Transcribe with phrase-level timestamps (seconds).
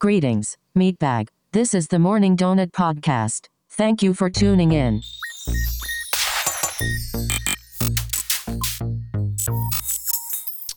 [0.00, 1.28] Greetings, Meatbag.
[1.52, 3.48] This is the Morning Donut Podcast.
[3.68, 5.02] Thank you for tuning in.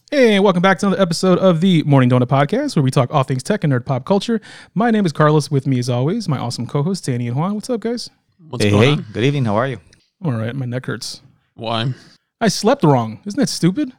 [0.10, 3.24] Hey, welcome back to another episode of the Morning Donut Podcast, where we talk all
[3.24, 4.42] things tech and nerd pop culture.
[4.76, 5.50] My name is Carlos.
[5.50, 7.56] With me, as always, my awesome co-host Danny and Juan.
[7.56, 8.10] What's up, guys?
[8.50, 9.06] What's Hey, going hey, on?
[9.14, 9.46] good evening.
[9.46, 9.80] How are you?
[10.22, 10.54] I'm all right.
[10.56, 11.22] My neck hurts.
[11.54, 11.94] Why?
[12.42, 13.22] I slept wrong.
[13.26, 13.94] Isn't that stupid?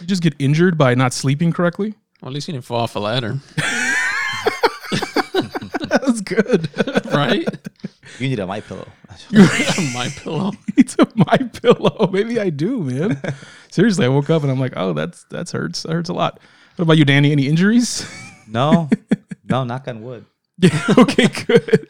[0.00, 1.94] you just get injured by not sleeping correctly.
[2.20, 3.93] Well, at least you didn't fall off a ladder, That
[6.14, 6.68] was good.
[7.12, 7.46] right?
[8.20, 8.86] You need a my pillow.
[9.94, 10.52] My pillow.
[10.76, 12.08] it's a my pillow.
[12.12, 13.20] Maybe I do, man.
[13.70, 15.82] Seriously, I woke up and I'm like, oh, that's that's hurts.
[15.84, 16.38] That hurts a lot.
[16.76, 17.32] What about you, Danny?
[17.32, 18.06] Any injuries?
[18.46, 18.90] No,
[19.48, 20.26] no, knock on wood.
[20.58, 20.78] yeah.
[20.98, 21.28] Okay.
[21.46, 21.86] Good.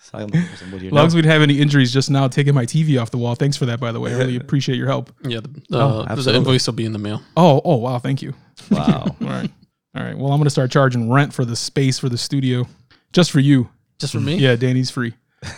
[0.00, 0.88] So I'm some wood here.
[0.88, 3.18] As long as we didn't have any injuries just now, taking my TV off the
[3.18, 3.34] wall.
[3.34, 4.12] Thanks for that, by the way.
[4.14, 5.12] I really appreciate your help.
[5.24, 6.38] Yeah, the, Oh, uh, the absolutely.
[6.38, 7.22] invoice will be in the mail.
[7.36, 7.98] Oh, oh, wow.
[7.98, 8.32] Thank you.
[8.70, 9.04] Wow.
[9.20, 9.50] All right.
[9.94, 10.16] All right.
[10.16, 12.66] Well, I'm going to start charging rent for the space for the studio
[13.12, 13.68] just for you.
[13.98, 14.36] Just for me?
[14.36, 15.14] Yeah, Danny's free.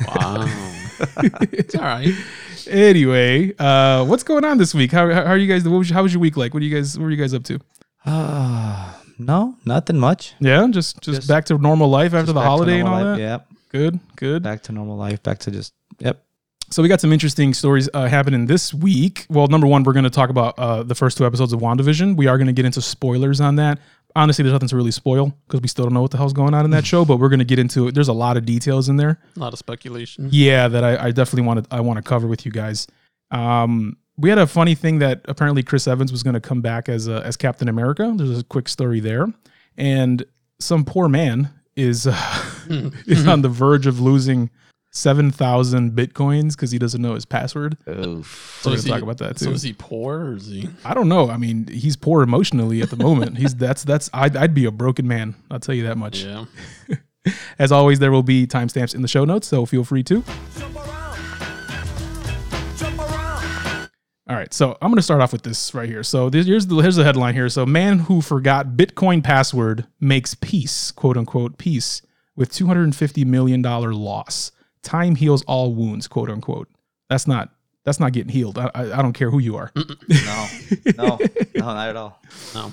[0.09, 0.45] Wow.
[1.53, 2.15] it's all right.
[2.69, 4.93] Anyway, uh, what's going on this week?
[4.93, 5.69] How, how are you guys?
[5.69, 6.55] What was, how was your week like?
[6.55, 6.99] What are you guys?
[6.99, 7.59] What were you guys up to?
[8.05, 10.35] Uh, no, nothing much.
[10.41, 12.89] Yeah, just just, Just- back to normal life after Just the back to holiday and
[12.89, 13.17] all life.
[13.19, 13.23] that.
[13.23, 13.47] Yep.
[13.71, 14.43] Good, good.
[14.43, 15.23] Back to normal life.
[15.23, 16.23] Back to just, yep.
[16.71, 19.27] So we got some interesting stories uh, happening this week.
[19.29, 22.17] Well, number one, we're going to talk about uh, the first two episodes of WandaVision.
[22.17, 23.79] We are going to get into spoilers on that.
[24.15, 26.55] Honestly, there's nothing to really spoil because we still don't know what the hell's going
[26.55, 27.05] on in that show.
[27.05, 27.95] But we're going to get into it.
[27.95, 29.19] There's a lot of details in there.
[29.37, 30.29] A lot of speculation.
[30.31, 32.87] Yeah, that I, I definitely want to I want to cover with you guys.
[33.31, 36.89] Um, we had a funny thing that apparently Chris Evans was going to come back
[36.89, 38.13] as uh, as Captain America.
[38.17, 39.27] There's a quick story there,
[39.77, 40.25] and
[40.61, 42.45] some poor man is uh,
[43.07, 44.51] is on the verge of losing
[44.93, 47.77] seven thousand bitcoins because he doesn't know his password.
[47.89, 48.61] Oof.
[48.63, 49.47] So we're gonna he- talk about that too.
[49.47, 50.69] So is he poor or is he?
[50.85, 51.31] I don't know.
[51.31, 53.39] I mean, he's poor emotionally at the moment.
[53.39, 55.35] he's that's that's I'd, I'd be a broken man.
[55.51, 56.23] I'll tell you that much.
[56.23, 56.45] Yeah.
[57.59, 60.25] As always, there will be timestamps in the show notes, so feel free to.
[64.29, 66.03] All right, so I'm going to start off with this right here.
[66.03, 67.49] So this, here's the here's the headline here.
[67.49, 72.03] So man who forgot Bitcoin password makes peace, quote unquote, peace
[72.35, 74.51] with 250 million dollar loss.
[74.83, 76.69] Time heals all wounds, quote unquote.
[77.09, 77.51] That's not
[77.85, 78.59] that's not getting healed.
[78.59, 79.73] I, I, I don't care who you are.
[79.75, 80.47] No,
[80.97, 81.19] no,
[81.57, 82.21] no, not at all.
[82.55, 82.73] No.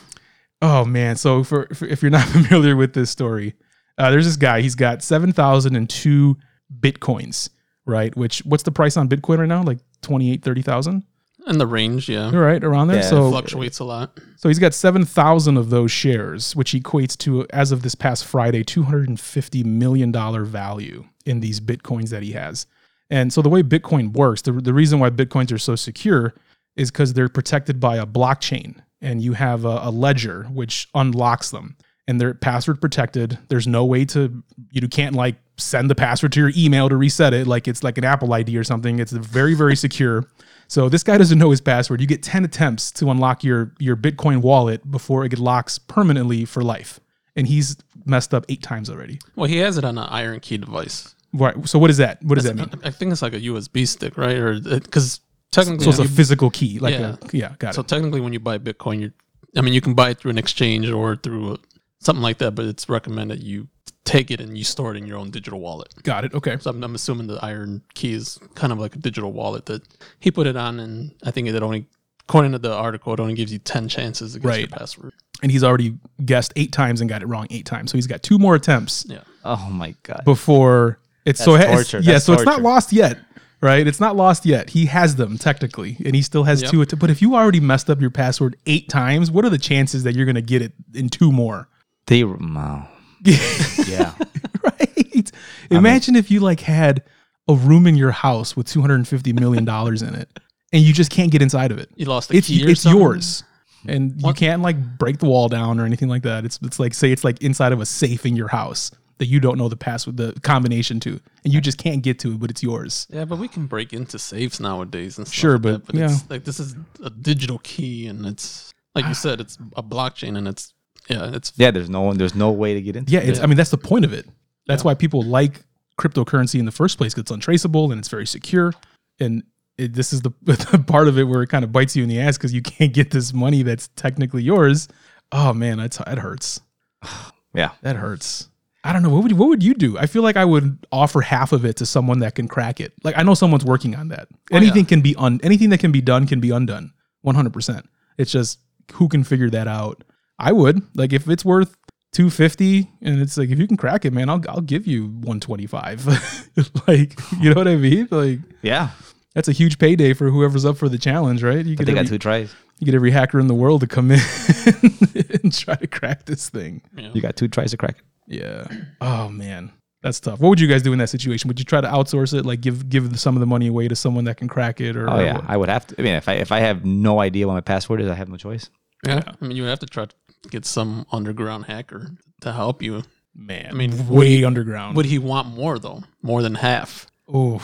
[0.62, 1.16] Oh man!
[1.16, 3.56] So for, for if you're not familiar with this story,
[3.98, 4.62] uh, there's this guy.
[4.62, 6.38] He's got seven thousand and two
[6.80, 7.50] bitcoins,
[7.86, 8.16] right?
[8.16, 9.64] Which what's the price on Bitcoin right now?
[9.64, 11.04] Like 28, 30,000?
[11.50, 12.34] In the range, yeah.
[12.34, 12.98] right around there.
[12.98, 14.20] Yeah, so it Fluctuates a lot.
[14.38, 18.24] so he's got seven thousand of those shares, which equates to as of this past
[18.26, 22.68] Friday, two hundred and fifty million dollar value in these bitcoins that he has.
[23.10, 26.34] And so the way Bitcoin works, the, the reason why bitcoins are so secure
[26.76, 31.50] is because they're protected by a blockchain, and you have a, a ledger which unlocks
[31.50, 31.76] them,
[32.08, 33.38] and they're password protected.
[33.50, 37.34] There's no way to you can't like send the password to your email to reset
[37.34, 39.00] it like it's like an Apple ID or something.
[39.00, 40.28] It's very very secure.
[40.70, 42.00] So this guy doesn't know his password.
[42.00, 46.64] You get 10 attempts to unlock your your Bitcoin wallet before it locks permanently for
[46.64, 47.00] life.
[47.36, 47.76] And he's
[48.06, 49.20] messed up 8 times already.
[49.36, 51.14] Well, he has it on an IronKey device.
[51.34, 51.56] Right.
[51.68, 52.24] So what is that?
[52.24, 52.70] What does that mean?
[52.84, 54.38] I think it's like a USB stick, right?
[54.38, 55.20] Or uh, because
[55.52, 57.16] technically, So it's a you- physical key like Yeah.
[57.22, 57.88] a, yeah, got so it.
[57.88, 59.12] technically, when you buy Bitcoin, you,
[59.58, 61.58] I mean, you can buy it through an exchange or through a,
[62.00, 63.68] something like that, but it's recommended you
[64.10, 65.94] take it and you store it in your own digital wallet.
[66.04, 66.34] Got it.
[66.34, 66.58] Okay.
[66.60, 69.82] So I'm, I'm assuming the Iron Key is kind of like a digital wallet that
[70.20, 71.86] he put it on, and I think it only,
[72.28, 75.14] according to the article, it only gives you ten chances to guess your password.
[75.42, 77.92] And he's already guessed 8 times and got it wrong 8 times.
[77.92, 80.24] So he's got two more attempts Yeah, Oh my God.
[80.26, 82.00] before it's so That's it- torture.
[82.06, 83.20] yeah, That's so it's not lost yet.
[83.62, 83.86] Right?
[83.88, 84.70] It's not lost yet.
[84.70, 86.72] He has them technically, and he still has Yep.
[86.72, 86.86] two.
[86.98, 90.14] But if you already messed up your password eight times, what are the chances that
[90.16, 91.68] you're going to get it in two more?
[92.08, 92.88] They, wow.
[93.88, 94.14] Yeah.
[94.64, 95.32] right?
[95.72, 97.04] Imagine if you like had
[97.48, 100.30] a room in your house with 250 million dollars in it
[100.72, 101.90] and you just can't get inside of it.
[101.96, 102.64] you lost the It's key.
[102.66, 103.02] or it's something?
[103.02, 103.44] yours.
[103.88, 106.46] And you can't like break the wall down or anything like that.
[106.46, 109.40] It's it's like say it's like inside of a safe in your house that you
[109.40, 112.50] don't know the password the combination to and you just can't get to it but
[112.50, 113.08] it's yours.
[113.10, 115.34] Yeah, but we can break into safes nowadays and stuff.
[115.36, 116.06] Sure, like but, that, but yeah.
[116.12, 120.38] it's like this is a digital key, and it's like you said, it's a blockchain,
[120.38, 120.74] and it's
[121.10, 123.30] yeah, it's Yeah, there's no one, there's no way to get into Yeah, it.
[123.30, 124.28] it's I mean that's the point of it.
[124.68, 124.88] That's Yeah.
[124.88, 125.62] why people like
[126.00, 128.74] cryptocurrency in the first place 'cause it's untraceable and it's very secure
[129.20, 129.44] and
[129.78, 132.10] it, this is the, the part of it where it kind of bites you in
[132.10, 134.88] the ass because you can't get this money that's technically yours.
[135.32, 136.62] Oh man, that's that hurts.
[137.56, 137.72] Yeah.
[137.82, 138.48] That hurts.
[138.84, 139.10] I don't know.
[139.10, 139.98] What would you, what would you do?
[139.98, 142.94] I feel like I would offer half of it to someone that can crack it.
[143.04, 144.28] Like I know someone's working on that.
[144.32, 144.90] Oh, anything yeah.
[144.90, 146.94] can be un anything that can be done can be undone.
[147.22, 147.90] One hundred percent.
[148.20, 148.60] It's just
[148.94, 150.04] who can figure that out.
[150.40, 151.76] I would like if it's worth
[152.14, 156.08] 250 and it's like if you can crack it man i'll, I'll give you 125
[156.88, 158.90] like you know what i mean like Yeah.
[159.36, 161.94] that's a huge payday for whoever's up for the challenge right you But get, they
[161.94, 162.56] got every, two tries.
[162.80, 164.20] you get every hacker in the world to come in
[165.44, 167.12] and try to crack this thing Yeah.
[167.14, 168.36] You got two tries to crack it.
[168.40, 168.68] yeah
[169.02, 169.72] oh man
[170.02, 172.34] that's tough what would you guys do in that situation would you try to outsource
[172.38, 174.96] it like give give some of the money away to someone that can crack it
[174.96, 175.46] or Oh yeah, what?
[175.48, 175.96] I would have to.
[176.00, 178.30] I mean, if I if I have no idea what my password is, I have
[178.30, 178.70] no choice.
[179.06, 179.22] Yeah.
[179.28, 180.16] I mean, you would have to try to
[180.50, 183.04] get some underground hacker to help you.
[183.36, 186.04] man I mean, way underground Would he want more though?
[186.22, 187.08] More than half?
[187.28, 187.62] Oh,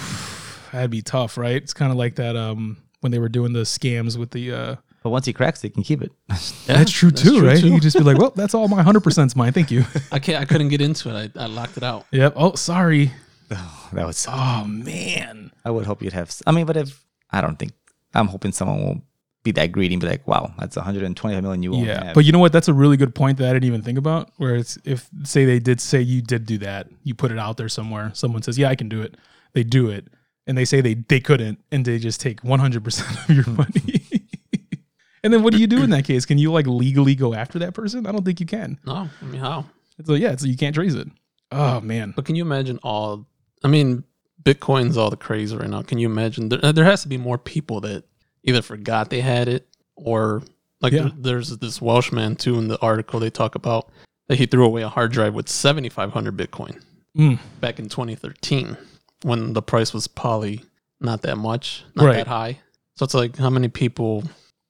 [0.72, 1.56] that'd be tough, right?
[1.62, 4.76] It's kind of like that um when they were doing the scams with the uh
[5.04, 6.12] But once he cracks, it, he can keep it.
[6.68, 7.60] that's true too, true right?
[7.60, 7.70] too.
[7.70, 9.54] You just be like, "Well, that's all my 100%'s mine.
[9.54, 10.42] Thank you." I can't.
[10.42, 11.32] I couldn't get into it.
[11.36, 12.06] I, I locked it out.
[12.12, 12.34] yep.
[12.36, 13.12] Oh, sorry.
[13.52, 14.26] Oh, that was.
[14.28, 15.52] Oh, man.
[15.64, 16.36] I would hope you'd have.
[16.48, 17.74] I mean, but if I don't think
[18.16, 19.04] I'm hoping someone won't
[19.46, 22.04] be that greedy and be like, "Wow, that's 125 million you won't Yeah.
[22.04, 22.52] have." But you know what?
[22.52, 24.32] That's a really good point that I didn't even think about.
[24.36, 27.56] Where it's if say they did say you did do that, you put it out
[27.56, 29.16] there somewhere, someone says, "Yeah, I can do it."
[29.54, 30.08] They do it.
[30.48, 34.04] And they say they they couldn't and they just take 100% of your money.
[35.24, 36.26] and then what do you do in that case?
[36.26, 38.06] Can you like legally go after that person?
[38.06, 38.78] I don't think you can.
[38.86, 39.66] No, I mean how?
[40.06, 41.08] So yeah, so you can't trace it.
[41.52, 42.14] Oh man.
[42.16, 43.26] But can you imagine all?
[43.64, 44.04] I mean,
[44.44, 45.82] Bitcoin's all the craze right now.
[45.82, 46.50] Can you imagine?
[46.50, 48.04] There, there has to be more people that
[48.46, 50.44] either forgot they had it or
[50.82, 51.04] like Yeah.
[51.04, 53.90] there- there's this Welshman too in the article they talk about
[54.28, 56.82] that he threw away a hard drive with 7,500 Bitcoin
[57.18, 57.40] Mm.
[57.62, 58.78] back in 2013
[59.24, 60.64] when the price was probably
[61.00, 62.16] not that much, not Right.
[62.18, 62.60] that high.
[62.96, 64.24] So it's like how many people?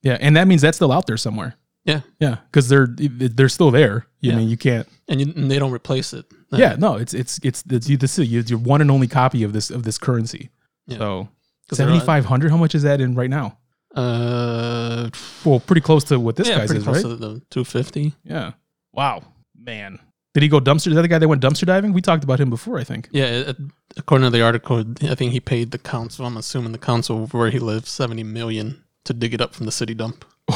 [0.03, 1.55] Yeah, and that means that's still out there somewhere.
[1.85, 2.01] Yeah.
[2.19, 4.07] Yeah, because they're they're still there.
[4.19, 4.37] You Yeah.
[4.37, 4.87] mean you can't.
[5.07, 6.25] And, you, and they don't replace it.
[6.51, 9.53] Yeah, no, it's it's it's it's you this is your one and only copy of
[9.53, 10.49] this of this currency.
[10.87, 10.97] Yeah.
[10.97, 11.29] So
[11.73, 12.49] seventy five hundred.
[12.51, 13.57] How much is that in right now?
[13.95, 15.09] Uh,
[15.43, 17.09] Well, pretty close to what this yeah, guy's pretty is, close right?
[17.09, 18.13] to the 250.
[18.23, 18.51] Yeah.
[18.93, 19.23] Wow,
[19.57, 19.99] man.
[20.33, 20.87] Did he go dumpster?
[20.87, 21.93] Is that the guy that went dumpster diving?
[21.93, 23.07] We talked about him before, I think.
[23.11, 23.57] Yeah, it,
[23.95, 26.25] according to the article, I think he paid the council.
[26.25, 29.71] I'm assuming the council where he lives 70 million to dig it up from the
[29.71, 30.25] city dump.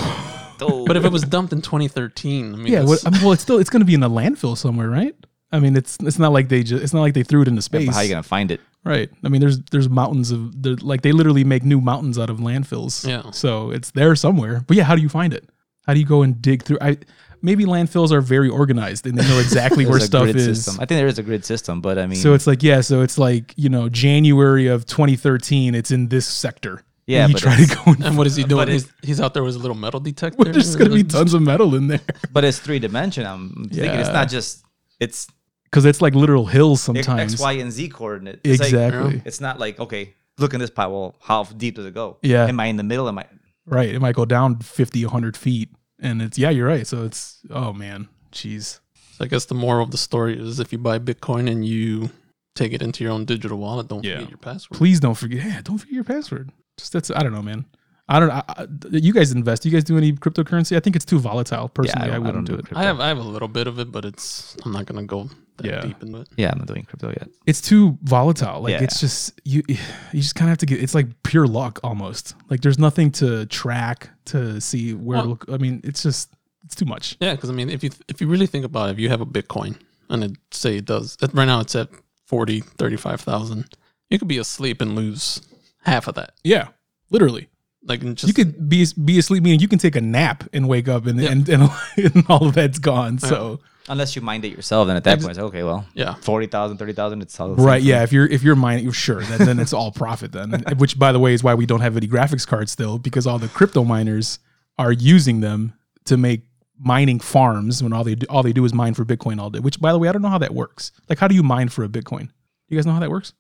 [0.59, 2.79] But if it was dumped in 2013, I mean, Yeah.
[2.81, 4.89] that's- What, I mean, well, it's still it's going to be in a landfill somewhere,
[4.89, 5.15] right?
[5.53, 7.61] I mean, it's it's not like they just it's not like they threw it into
[7.61, 7.85] space.
[7.85, 8.59] But how are you gonna find it?
[8.85, 9.09] Right.
[9.23, 13.05] I mean, there's there's mountains of like they literally make new mountains out of landfills.
[13.07, 13.31] Yeah.
[13.31, 14.63] So it's there somewhere.
[14.67, 15.49] But yeah, how do you find it?
[15.85, 16.77] How do you go and dig through?
[16.81, 16.97] I
[17.41, 20.63] maybe landfills are very organized and they know exactly where stuff is.
[20.65, 20.75] System.
[20.75, 23.01] I think there is a grid system, but I mean, So it's like yeah, so
[23.01, 25.75] it's like you know January of 2013.
[25.75, 26.81] It's in this sector.
[27.05, 27.81] Yeah, And you but try to go.
[27.87, 28.67] And, and what is he doing?
[28.69, 30.43] It- He's, he's out there with a little metal detector.
[30.51, 33.33] there's gonna be tons of metal in there but it's three dimensional.
[33.33, 34.63] I'm thinking it's not just
[34.99, 35.27] it's
[35.69, 37.39] because it's like literal hills sometimes.
[37.39, 38.41] Y, and Z coordinate.
[38.43, 39.21] It's like- exactly.
[39.25, 40.91] it's not like okay, look in this pile.
[40.91, 42.17] Well, how deep does it go?
[42.21, 42.45] Yeah.
[42.47, 43.07] Am I in the middle?
[43.07, 43.25] Am I?
[43.65, 43.89] Right.
[43.93, 45.69] It might go down 50, 100 feet,
[45.99, 46.87] and it's yeah, you're right.
[46.87, 48.79] So it's oh man, jeez.
[49.13, 52.09] So I guess the moral of the story is if you buy Bitcoin and you
[52.55, 54.15] take it into your own digital wallet, don't Yeah.
[54.15, 54.77] forget your password.
[54.77, 55.45] please don't forget.
[55.45, 56.51] Yeah, don't forget your password.
[56.77, 57.65] Just that's I don't know, man.
[58.11, 58.31] I don't.
[58.31, 59.65] I, I, you guys invest.
[59.65, 60.75] You guys do any cryptocurrency?
[60.75, 61.69] I think it's too volatile.
[61.69, 62.65] Personally, yeah, I, don't- wouldn't don't do it.
[62.65, 62.79] crypto.
[62.79, 65.29] I have I have a little bit of it, but it's I'm not gonna go
[65.57, 65.81] that Yeah.
[65.81, 66.29] deep into it.
[66.35, 67.29] Yeah, I'm not doing crypto yet.
[67.45, 68.61] It's too volatile.
[68.61, 68.83] Like Yeah.
[68.83, 69.61] it's just you.
[69.67, 70.81] You just kind of have to get.
[70.81, 72.33] It's like pure luck almost.
[72.49, 75.19] Like there's nothing to track to see where.
[75.19, 75.45] Well- look.
[75.51, 76.33] I mean, it's just
[76.65, 77.15] it's too much.
[77.19, 79.21] Yeah, because I mean, if you if you really think about it, if you have
[79.21, 79.75] a Bitcoin
[80.09, 81.89] and it say it does right now, it's at
[82.25, 83.65] 40, 35,000,
[84.09, 85.41] You could be asleep and lose
[85.83, 86.33] half of that.
[86.43, 86.69] Yeah,
[87.11, 87.47] literally.
[87.83, 90.87] Like just you could be be asleep, meaning you can take a nap and wake
[90.87, 91.31] up, and Yeah.
[91.31, 93.19] and, and, and all of that's gone.
[93.19, 96.13] So Unless you mind it yourself, then at that Ex- point, it's okay, well, yeah.
[96.13, 97.87] 40,000, 30,000, it's all the same right, thing.
[97.89, 98.03] yeah.
[98.03, 100.63] If you're if you're mining, you're sure then, then it's all profit then.
[100.77, 103.39] Which, by the way, is why we don't have any graphics cards still because all
[103.39, 104.37] the crypto miners
[104.77, 105.73] are using them
[106.05, 106.41] to make
[106.77, 109.59] mining farms when all they do, all they do is mine for Bitcoin all day.
[109.59, 110.91] Which, by the way, I don't know how that works.
[111.09, 112.29] Like, how do you mine for a Bitcoin?
[112.69, 113.33] You guys know how that works?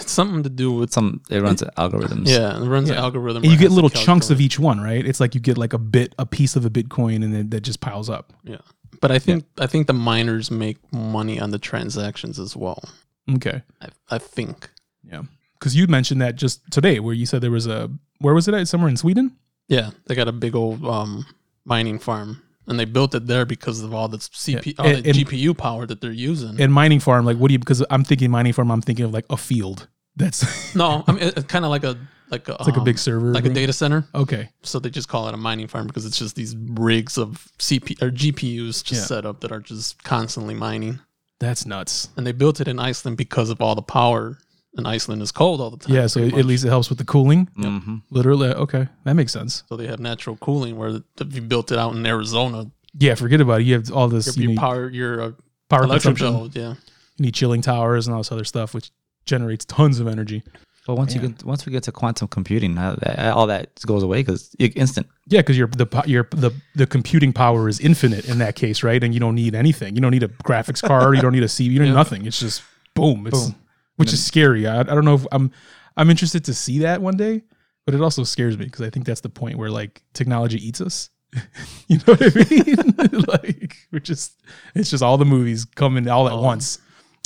[0.00, 2.26] It's something to do with Some, it runs algorithms.
[2.28, 2.94] yeah, it runs Yeah.
[2.96, 3.42] an algorithm.
[3.42, 5.04] And you get little chunks of each one, right?
[5.06, 7.60] It's like you get like a bit, a piece of a Bitcoin, and then that
[7.60, 8.32] just piles up.
[8.42, 8.56] Yeah.
[9.00, 12.82] But I think I think the miners make money on the transactions as well.
[13.30, 13.62] Okay.
[13.80, 14.68] I, I think.
[15.04, 15.22] Yeah.
[15.58, 18.54] Because you mentioned that just today, where you said there was a where was it
[18.54, 18.66] at?
[18.68, 19.36] Somewhere in Sweden.
[19.68, 21.24] Yeah, they got a big old um,
[21.64, 25.04] mining farm, and they built it there because of all the CP, Yeah, all and-
[25.04, 26.58] the and- GPU power that they're using.
[26.60, 27.58] And mining farm, like, what do you?
[27.58, 29.88] Because I'm thinking mining farm, I'm thinking of like a field.
[30.16, 31.96] That's no, I mean it's kind of like a
[32.30, 34.04] like a like a um, big server, like a data center.
[34.14, 34.48] Okay.
[34.62, 38.00] So they just call it a mining farm because it's just these rigs of CP
[38.02, 39.06] or GPUs just Yeah.
[39.06, 41.00] set up that are just constantly mining.
[41.40, 42.08] That's nuts.
[42.16, 44.38] And they built it in Iceland because of all the power.
[44.76, 45.94] And Iceland is cold all the time.
[45.94, 46.06] Yeah.
[46.06, 46.44] So at much.
[46.44, 47.48] least it helps with the cooling.
[47.56, 48.50] hmm Literally.
[48.50, 48.86] Okay.
[49.04, 49.64] That makes sense.
[49.68, 53.40] So they have natural cooling where if you built it out in Arizona, Yeah, forget
[53.40, 53.64] about it.
[53.66, 54.26] You have all this.
[54.26, 55.32] Your, you your need power, your uh,
[55.68, 56.50] power electric consumption.
[56.50, 56.62] bill.
[56.62, 56.74] Yeah.
[57.16, 58.90] You need chilling towers and all this other stuff, which
[59.26, 60.42] generates tons of energy.
[60.86, 64.02] But once you get once we get to quantum computing, uh, that- all that goes
[64.02, 65.06] away because instant.
[65.26, 69.02] Yeah, because your the your the the computing power is infinite in that case, right?
[69.04, 69.94] And you don't need anything.
[69.94, 71.16] You don't need a graphics card.
[71.16, 71.64] you don't need a CPU.
[71.72, 72.24] You don't need nothing.
[72.26, 72.62] It's just
[72.94, 73.26] boom.
[73.26, 73.54] It's Boom.
[74.00, 74.66] Which is scary.
[74.66, 75.50] I, I don't know if I'm
[75.96, 77.42] I'm interested to see that one day,
[77.86, 80.80] but it also scares me because I think that's the point where like technology eats
[80.80, 81.10] us.
[81.88, 83.24] you know what I mean?
[83.28, 84.40] like we're just
[84.74, 86.40] it's just all the movies coming all at Oh.
[86.42, 86.78] once.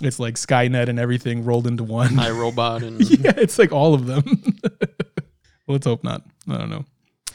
[0.02, 2.09] It's like Skynet and everything rolled into one.
[2.28, 4.25] iRobot and yeah, it's like all of them.
[5.69, 6.23] Let's hope not.
[6.49, 6.85] I don't know.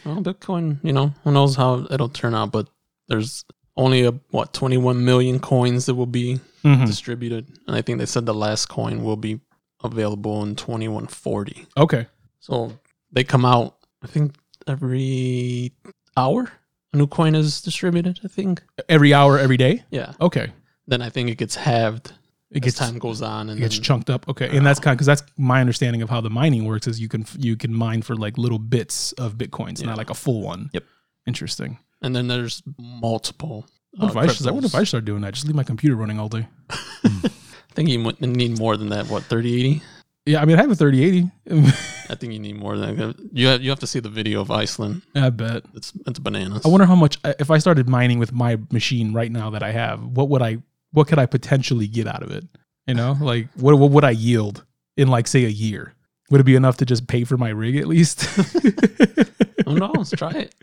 [0.05, 0.77] well, Bitcoin.
[0.83, 2.51] You know, who knows how it'll turn out?
[2.51, 2.67] But
[3.07, 3.45] there's
[3.79, 6.85] only a what 21 million coins that will be Mhm.
[6.85, 9.39] distributed, and I think they said the last coin will be
[9.83, 11.65] available in 2140.
[11.77, 12.05] Okay.
[12.39, 12.73] So
[13.11, 13.77] they come out.
[14.03, 14.35] I think
[14.67, 15.71] every
[16.17, 16.51] hour
[16.93, 18.19] a new coin is distributed.
[18.23, 18.61] I think.
[18.87, 19.83] Every hour, every day.
[19.91, 20.13] Yeah.
[20.19, 20.51] Okay.
[20.87, 22.13] Then I think it gets halved
[22.51, 24.27] It as gets time goes on, and it gets then, chunked up.
[24.27, 26.87] Okay, and that's kind of because that's my understanding of how the mining works.
[26.87, 29.87] Is you can you can mine for like little bits of bitcoins, Yeah.
[29.87, 30.69] not like a full one.
[30.73, 30.83] Yep.
[31.27, 31.77] Interesting.
[32.01, 33.65] And then there's multiple.
[33.91, 34.45] What if uh, I should?
[34.45, 35.33] Wonder if I start doing that.
[35.33, 36.47] Just leave my computer running all day.
[36.69, 39.07] I think you need more than that.
[39.07, 39.81] What 3080?
[40.25, 41.31] Yeah, I mean, I have a thirty eighty.
[41.49, 43.15] I think you need more than that.
[43.33, 45.01] You have, you have to see the video of Iceland.
[45.15, 45.63] I bet.
[45.73, 46.65] It's it's bananas.
[46.65, 49.71] I wonder how much if I started mining with my machine right now that I
[49.71, 50.03] have.
[50.03, 50.57] What would I?
[50.91, 52.45] What could I potentially get out of it?
[52.85, 54.65] You know, like what what would I yield
[54.97, 55.95] in like say a year?
[56.29, 58.23] Would it be enough to just pay for my rig at least?
[59.65, 60.11] Who knows?
[60.17, 60.55] Try it.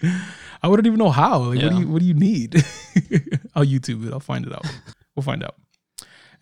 [0.63, 1.39] I wouldn't even know how.
[1.39, 2.55] Like, what do you what do you need?
[3.55, 4.13] I'll YouTube it.
[4.13, 4.67] I'll find it out.
[5.15, 5.57] We'll find out.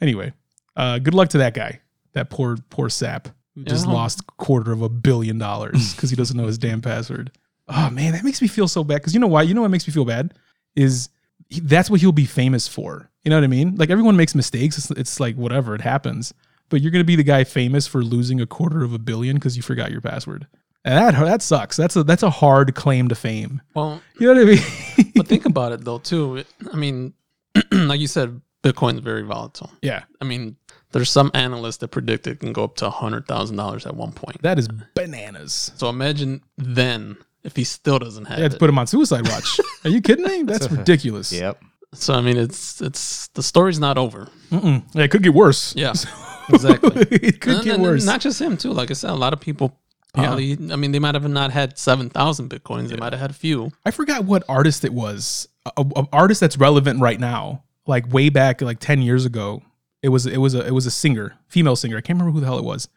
[0.00, 0.32] Anyway,
[0.76, 1.80] uh, good luck to that guy.
[2.12, 6.36] That poor poor sap who just lost quarter of a billion dollars because he doesn't
[6.36, 7.30] know his damn password.
[7.68, 8.96] Oh man, that makes me feel so bad.
[8.96, 9.42] Because you know why?
[9.42, 10.34] You know what makes me feel bad
[10.76, 11.08] is
[11.48, 13.10] he, that's what he'll be famous for.
[13.22, 13.76] You know what I mean?
[13.76, 14.76] Like everyone makes mistakes.
[14.76, 16.34] It's, it's like whatever, it happens.
[16.70, 19.56] But you're gonna be the guy famous for losing a quarter of a billion because
[19.56, 20.46] you forgot your password.
[20.84, 21.76] And that that sucks.
[21.76, 23.62] That's a that's a hard claim to fame.
[23.74, 24.54] Well, You know what I
[24.96, 25.12] mean?
[25.16, 26.36] but think about it though too.
[26.38, 27.14] It, I mean,
[27.72, 29.70] like you said, Bitcoin's very volatile.
[29.82, 30.56] yeah, I mean,
[30.92, 34.12] there's some analysts that predict it can go up to hundred thousand dollars at one
[34.12, 34.40] point.
[34.42, 35.70] that is bananas.
[35.76, 38.60] So imagine then if he still doesn't have I had to it.
[38.60, 39.60] put him on suicide watch.
[39.84, 40.42] Are you kidding me?
[40.44, 41.30] That's ridiculous.
[41.32, 41.62] Yep.
[41.92, 44.28] so I mean, it's it's the story's not over.
[44.50, 44.82] Mm-mm.
[44.94, 45.74] Yeah, it could get worse.
[45.76, 45.92] Yeah,
[46.48, 47.02] exactly.
[47.10, 48.04] it could And get then worse.
[48.04, 48.72] Not just him too.
[48.72, 49.78] Like I said, a lot of people
[50.12, 50.52] probably.
[50.70, 52.88] I mean, they might have not had seven thousand bitcoins.
[52.88, 53.70] They might have had a few.
[53.84, 55.48] I forgot what artist it was.
[55.76, 57.64] A, artist that's relevant right now.
[57.86, 59.62] Like way back, like ten years ago,
[60.02, 61.96] it was it was a it was a singer, female singer.
[61.96, 62.88] I can't remember who the hell it was,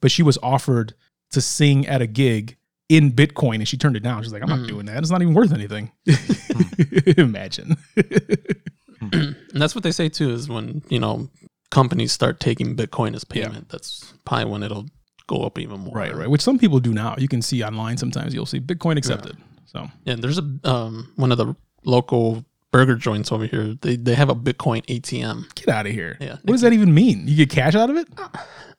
[0.00, 0.94] but she was offered
[1.32, 2.56] to sing at a gig
[2.88, 4.22] in Bitcoin, and she turned it down.
[4.22, 4.68] She's like, "I'm not Mm.
[4.68, 4.98] doing that.
[4.98, 5.90] It's not even worth anything."
[7.16, 7.76] Imagine.
[9.12, 10.30] And that's what they say too.
[10.30, 11.28] Is when you know
[11.70, 13.68] companies start taking Bitcoin as payment.
[13.68, 14.86] That's probably when it'll
[15.26, 15.94] go up even more.
[15.94, 16.30] right, right.
[16.30, 17.14] Which some people do now.
[17.18, 18.34] You can see online sometimes.
[18.34, 19.36] You'll see Bitcoin accepted.
[19.66, 21.54] So Yeah, there's a um one of the
[21.84, 23.74] local burger joints over here.
[23.80, 25.54] They they have a Bitcoin ATM.
[25.54, 26.16] get out of here.
[26.20, 26.36] Yeah.
[26.42, 27.26] What does that even mean?
[27.26, 28.08] You get cash out of it?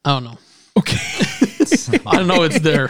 [0.05, 0.37] I don't know.
[0.77, 0.97] Okay.
[2.05, 2.43] I don't know.
[2.43, 2.89] It's there.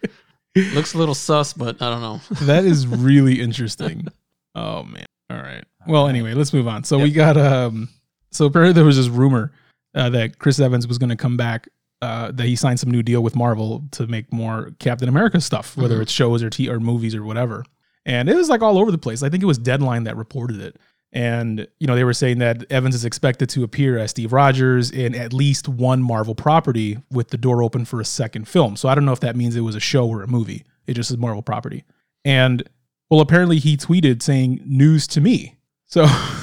[0.74, 2.20] Looks a little sus, but I don't know.
[2.46, 4.06] that is really interesting.
[4.54, 5.06] Oh man.
[5.30, 5.64] All right.
[5.86, 6.84] Well, anyway, let's move on.
[6.84, 7.88] So we got um
[8.32, 9.52] so apparently there was this rumor
[9.94, 11.68] uh, that Chris Evans was going to come back
[12.00, 15.76] uh, that he signed some new deal with Marvel to make more Captain America stuff,
[15.76, 16.02] whether Mhm.
[16.02, 17.64] it's shows or t- or movies or whatever.
[18.04, 19.22] And it was like all over the place.
[19.22, 20.76] I think it was Deadline that reported it.
[21.12, 24.90] And you know, they were saying that Evans is expected to appear as Steve Rogers
[24.90, 28.74] in at least one Marvel property with the door open for a second film.
[28.76, 30.64] So I don't know if that means it was a show or a movie.
[30.86, 31.84] It just is Marvel property.
[32.24, 32.62] And
[33.10, 35.56] well, apparently he tweeted saying news to me.
[35.86, 36.06] So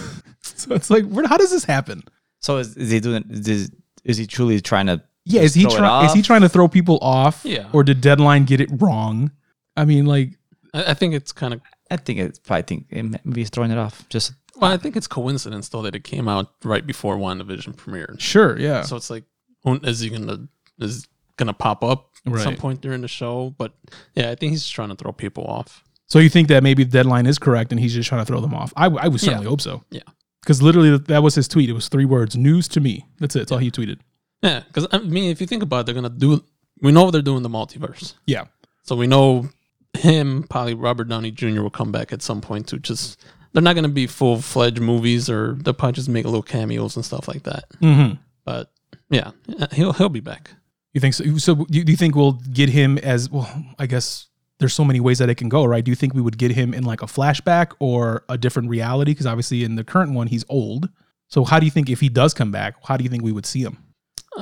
[0.63, 2.03] so it's like, where, how does this happen?
[2.41, 3.23] So is, is he doing?
[3.29, 3.71] Is,
[4.03, 5.01] is he truly trying to?
[5.25, 7.41] Yeah, is he throw trying is he trying to throw people off?
[7.43, 7.67] Yeah.
[7.73, 9.31] Or did Deadline get it wrong?
[9.77, 10.37] I mean, like,
[10.73, 11.61] I, I think it's kind of.
[11.91, 14.07] I think it's probably think it maybe he's throwing it off.
[14.09, 18.19] Just Well, I think it's coincidence though that it came out right before WandaVision premiered.
[18.19, 18.83] sure, yeah.
[18.83, 19.23] So it's like,
[19.65, 20.47] is he gonna
[20.79, 23.53] is gonna pop up at some point during the show?
[23.57, 23.73] But
[24.15, 25.83] yeah, I think he's trying to throw people off.
[26.05, 28.39] So you think that maybe the deadline is correct and he's just trying to throw
[28.41, 28.73] them off?
[28.75, 29.49] I, I would certainly Yeah.
[29.49, 29.83] hope so.
[29.91, 30.01] Yeah.
[30.41, 31.69] Because literally that was his tweet.
[31.69, 33.39] It was three words: "News to me." That's it.
[33.39, 33.99] That's all he tweeted.
[34.41, 36.43] Yeah, because I mean, if you think about it, they're gonna do.
[36.81, 38.45] We know they're doing the multiverse, Yeah.
[38.83, 39.49] so we know
[39.97, 41.61] him, probably Robert Downey Jr.
[41.61, 43.19] will come back at some point to just.
[43.51, 46.95] They're not gonna be full fledged movies, or they'll probably just make a little cameos
[46.95, 47.65] and stuff like that.
[47.81, 48.15] Mm-hmm.
[48.45, 48.71] But
[49.09, 49.31] yeah,
[49.73, 50.51] he'll he'll be back.
[50.93, 51.37] You think so?
[51.37, 53.51] So do you think we'll get him as well?
[53.77, 54.27] I guess
[54.59, 55.83] there's so many ways that it can go, right?
[55.83, 59.11] Do you think we would get him in like a flashback or a different reality?
[59.11, 60.89] Because obviously in the current one, he's old.
[61.27, 63.31] So how do you think if he does come back, how do you think we
[63.31, 63.77] would see him?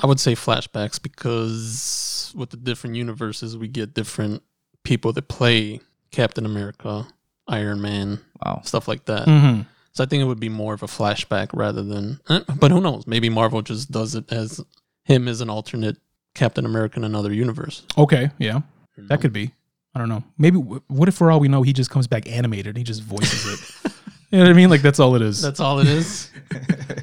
[0.02, 4.44] I would say flashbacks because with the different universes, we get different
[4.84, 5.80] people that play
[6.12, 7.08] Captain America,
[7.48, 8.62] Iron Man, Wow.
[8.64, 9.28] stuff like that.
[9.28, 9.62] Mm-hmm.
[9.94, 12.20] So I think it would be more of a flashback rather than.
[12.30, 13.08] eh, But who knows?
[13.08, 14.62] Maybe Marvel just does it as
[15.06, 15.98] him as an alternate
[16.36, 17.84] Captain America in another universe.
[17.98, 18.62] Okay, yeah,
[18.98, 19.52] that could be.
[19.98, 20.24] I don't know.
[20.38, 23.02] Maybe what if for all we know he just comes back animated and he just
[23.02, 23.92] voices it?
[24.30, 24.70] you know what I mean?
[24.70, 25.42] Like that's all it is.
[25.42, 26.30] That's all it is.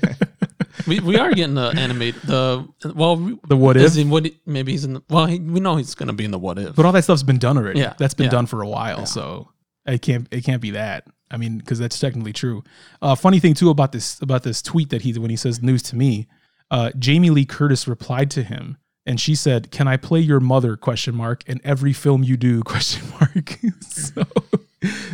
[0.86, 3.16] we we are getting the animate the well.
[3.48, 4.04] the what is if?
[4.04, 5.26] he, what maybe he's in the well.
[5.26, 6.76] He, we know he's gonna be in the what if.
[6.76, 7.80] But all that stuff's been done already.
[7.80, 8.30] Yeah, that's been yeah.
[8.30, 9.06] done for a while.
[9.06, 9.48] So
[9.86, 11.08] it can't it can't be that.
[11.32, 12.62] I mean, because that's technically true.
[13.02, 15.82] Uh, funny thing too about this about this tweet that he when he says news
[15.82, 16.28] to me,
[16.70, 20.76] uh, Jamie Lee Curtis replied to him and she said, "Can I play your mother?"
[20.76, 22.62] Question mark in every film you do?
[22.74, 23.58] Question mark.
[23.80, 24.24] so.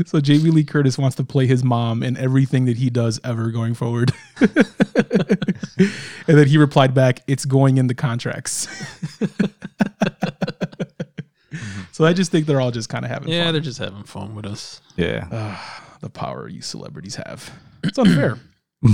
[0.04, 3.52] So Jamie Lee Curtis wants to play his mom in everything that he does ever
[3.52, 4.12] going forward.
[4.40, 4.66] and
[6.26, 8.66] then he replied back, "It's going in the contracts."
[11.92, 13.54] so I just think they're all just kind of having yeah, fun.
[13.54, 14.80] they're just having fun with us.
[14.96, 15.56] Yeah.
[16.00, 17.52] the power you celebrities have.
[17.84, 18.38] It's unfair.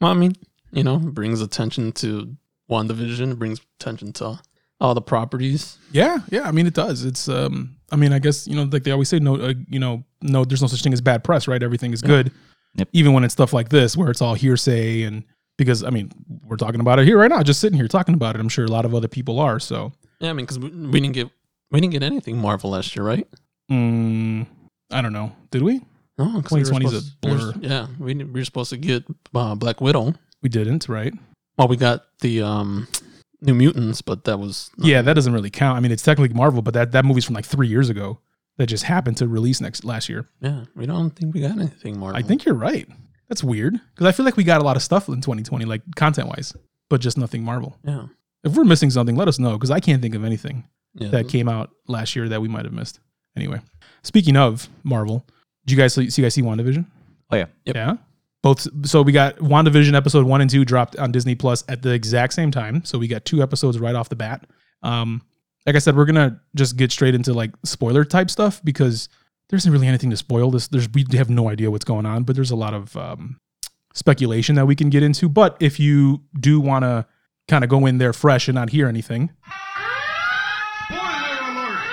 [0.00, 0.34] Well, I mean,
[0.72, 2.36] you know, brings attention to
[2.72, 4.40] WandaVision, it brings attention to
[4.80, 5.78] all the properties.
[5.92, 6.42] yeah, yeah.
[6.48, 7.04] I mean, it does.
[7.04, 7.76] It's um.
[7.92, 10.44] I mean, I guess you know, like they always say, no, uh, you know, no,
[10.44, 11.62] there's no such thing as bad press, right?
[11.62, 12.32] Everything is good,
[12.76, 12.88] Yep.
[12.92, 15.24] even when it's stuff like this where it's all hearsay and
[15.58, 16.10] because I mean,
[16.46, 18.40] we're talking about it here right now, just sitting here talking about it.
[18.40, 19.60] I'm sure a lot of other people are.
[19.60, 21.28] So, Yeah, I mean, because we, we didn't get
[21.70, 23.26] we didn't get anything Marvel last year, right?
[23.70, 24.46] mm,
[24.90, 25.32] I don't know.
[25.50, 25.80] Did we?
[26.18, 27.68] No, 'cause we were 2020 is a supposed- we were- blur.
[27.68, 30.14] yeah, we, we were supposed to get uh, Black Widow.
[30.42, 31.12] We didn't, right?
[31.58, 32.88] Well, we got the um,
[33.40, 35.76] New Mutants, but that was Yeah, that doesn't really count.
[35.76, 38.20] I mean, it's technically Marvel, but that that movie's from like three years ago.
[38.58, 40.26] That just happened to release next last year.
[40.40, 40.64] yeah.
[40.76, 42.18] We don't think we got anything Marvel.
[42.18, 42.86] I think you're right.
[43.28, 45.82] That's weird because I feel like we got a lot of stuff in 2020, like
[45.96, 46.54] content wise,
[46.90, 47.78] but just nothing Marvel.
[47.82, 48.06] yeah,
[48.44, 51.08] If we're missing something, let us know because I can't think of anything yeah.
[51.08, 53.00] that came out last year that we might have missed.
[53.34, 53.62] Anyway,
[54.02, 55.26] speaking of Marvel,
[55.64, 56.84] did you guys see, you guys see WandaVision?
[57.30, 57.46] Oh yeah.
[57.64, 57.76] Yep.
[57.76, 57.94] Yeah.
[58.42, 58.66] Both.
[58.86, 62.32] So we got WandaVision episode one and two dropped on Disney Plus at the exact
[62.32, 62.84] same time.
[62.84, 64.46] So we got two episodes right off the bat.
[64.82, 65.22] Um,
[65.64, 69.08] like I said, we're gonna just get straight into like spoiler type stuff because
[69.48, 70.50] there isn't really anything to spoil.
[70.50, 73.38] This there's we have no idea what's going on, but there's a lot of um,
[73.94, 75.28] speculation that we can get into.
[75.28, 77.06] But if you do want to
[77.46, 79.30] kind of go in there fresh and not hear anything,
[80.86, 81.84] Spoiler alert!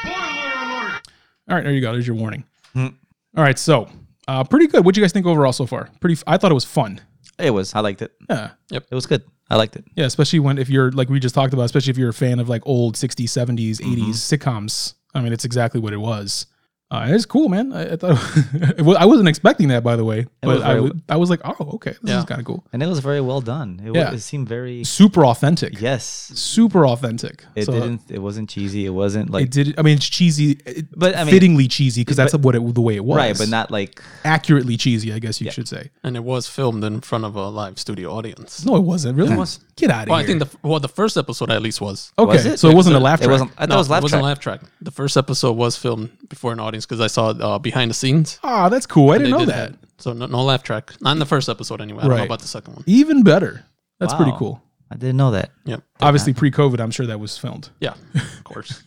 [0.00, 1.08] Spoiler alert!
[1.48, 1.92] all right, there you go.
[1.92, 2.44] There's your warning.
[2.74, 2.88] Hmm.
[3.36, 3.88] All right, so
[4.28, 4.84] uh, pretty good.
[4.84, 5.88] What do you guys think overall so far?
[6.00, 6.14] Pretty.
[6.14, 7.00] f- I thought it was fun.
[7.38, 7.74] It was.
[7.74, 8.12] I liked it.
[8.30, 8.50] Yeah.
[8.70, 8.86] Yep.
[8.90, 9.22] It was good.
[9.50, 9.84] I liked it.
[9.94, 12.40] Yeah, especially when if you're like we just talked about, especially if you're a fan
[12.40, 14.10] of like old 60s, 70s, Mm-hmm.
[14.10, 14.94] 80s sitcoms.
[15.14, 16.46] I mean, it's exactly what it was.
[16.88, 17.72] Uh, it's cool, man.
[17.72, 18.10] I, I thought
[18.78, 21.30] was- I wasn't expecting that, by the way, but was I, very- w- I was
[21.30, 22.20] like, oh, okay, this Yeah.
[22.20, 22.64] is kind of cool.
[22.72, 23.80] And it was very well done.
[23.84, 24.12] It, Yeah.
[24.12, 25.80] was, it seemed very Super authentic.
[25.80, 26.04] yes.
[26.36, 27.44] Super authentic.
[27.56, 28.02] It So, didn't.
[28.08, 28.86] It wasn't cheesy.
[28.86, 29.74] It wasn't like It did.
[29.78, 32.74] I mean, it's cheesy, it- But, I mean- fittingly cheesy because that's but- what it,
[32.74, 33.16] the way it was.
[33.16, 35.12] right, but not like accurately cheesy.
[35.12, 35.52] I guess you Yeah.
[35.52, 35.90] should say.
[36.04, 38.64] and it was filmed in front of a live studio audience.
[38.64, 39.32] No, it wasn't really.
[39.32, 39.58] It was.
[39.74, 40.24] Get out of Well, here.
[40.24, 42.12] I think the well, the first episode at least was.
[42.18, 42.58] okay, Was it?
[42.60, 43.50] so it wasn't a So laugh it wasn't.
[43.58, 44.28] I thought no, it was laugh wasn't track.
[44.28, 44.60] laugh track.
[44.80, 48.38] The first episode was filmed before an audience because I saw uh, behind the scenes.
[48.42, 49.10] Ah, that's cool.
[49.10, 49.74] I didn't know did that.
[49.98, 50.92] So no, no laugh track.
[51.00, 52.00] Not in the first episode anyway.
[52.00, 52.18] I don't Right.
[52.18, 52.84] know about the second one.
[52.86, 53.64] Even better.
[54.00, 54.38] That's pretty Wow.
[54.38, 54.62] cool.
[54.90, 55.50] I didn't know that.
[55.64, 55.82] Yep.
[56.00, 57.70] Obviously, pre-COVID, I'm sure that was filmed.
[57.80, 57.94] Yeah.
[58.14, 58.82] Of course.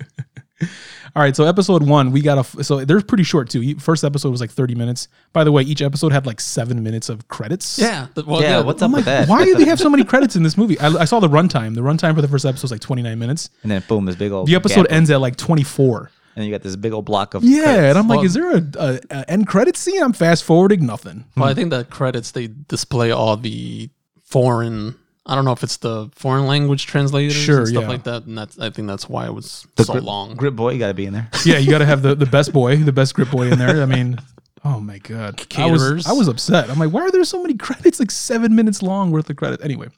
[1.16, 3.64] All right, so episode one, we got a so they're pretty short too.
[3.64, 5.08] E- First episode was like 30 minutes.
[5.34, 7.80] By the way, each episode had like seven minutes of credits.
[7.80, 8.08] yeah.
[8.14, 8.62] The, well, Yeah, yeah.
[8.62, 9.28] what's I'm up with that?
[9.28, 10.80] why do they have so many credits in this movie?
[10.80, 11.74] I, I saw the runtime.
[11.76, 13.50] The runtime for the first episode was like 29 minutes.
[13.64, 14.92] And then boom, this big old The episode gap.
[14.92, 16.12] ends at like 24.
[16.40, 17.84] And you got this big old block of Yeah, credits.
[17.90, 20.02] and I'm like, Well- is there a, a, a end credit scene?
[20.02, 21.26] I'm fast forwarding nothing.
[21.36, 23.90] Well, I think the credits they display all the
[24.24, 24.96] foreign.
[25.26, 27.88] I don't know if it's the foreign language translators Sure, and stuff yeah.
[27.90, 30.36] like that, and that's I think that's why it was The so grip, long.
[30.36, 31.30] Grip boy, you got to be in there.
[31.46, 33.82] Yeah, you got to have the, the best boy, the best grip boy in there.
[33.84, 34.18] I mean,
[34.66, 36.70] oh my god, I was I was upset.
[36.70, 38.00] I'm like, why are there so many credits?
[38.00, 39.60] Like seven minutes long worth of credit.
[39.64, 39.90] Anyway,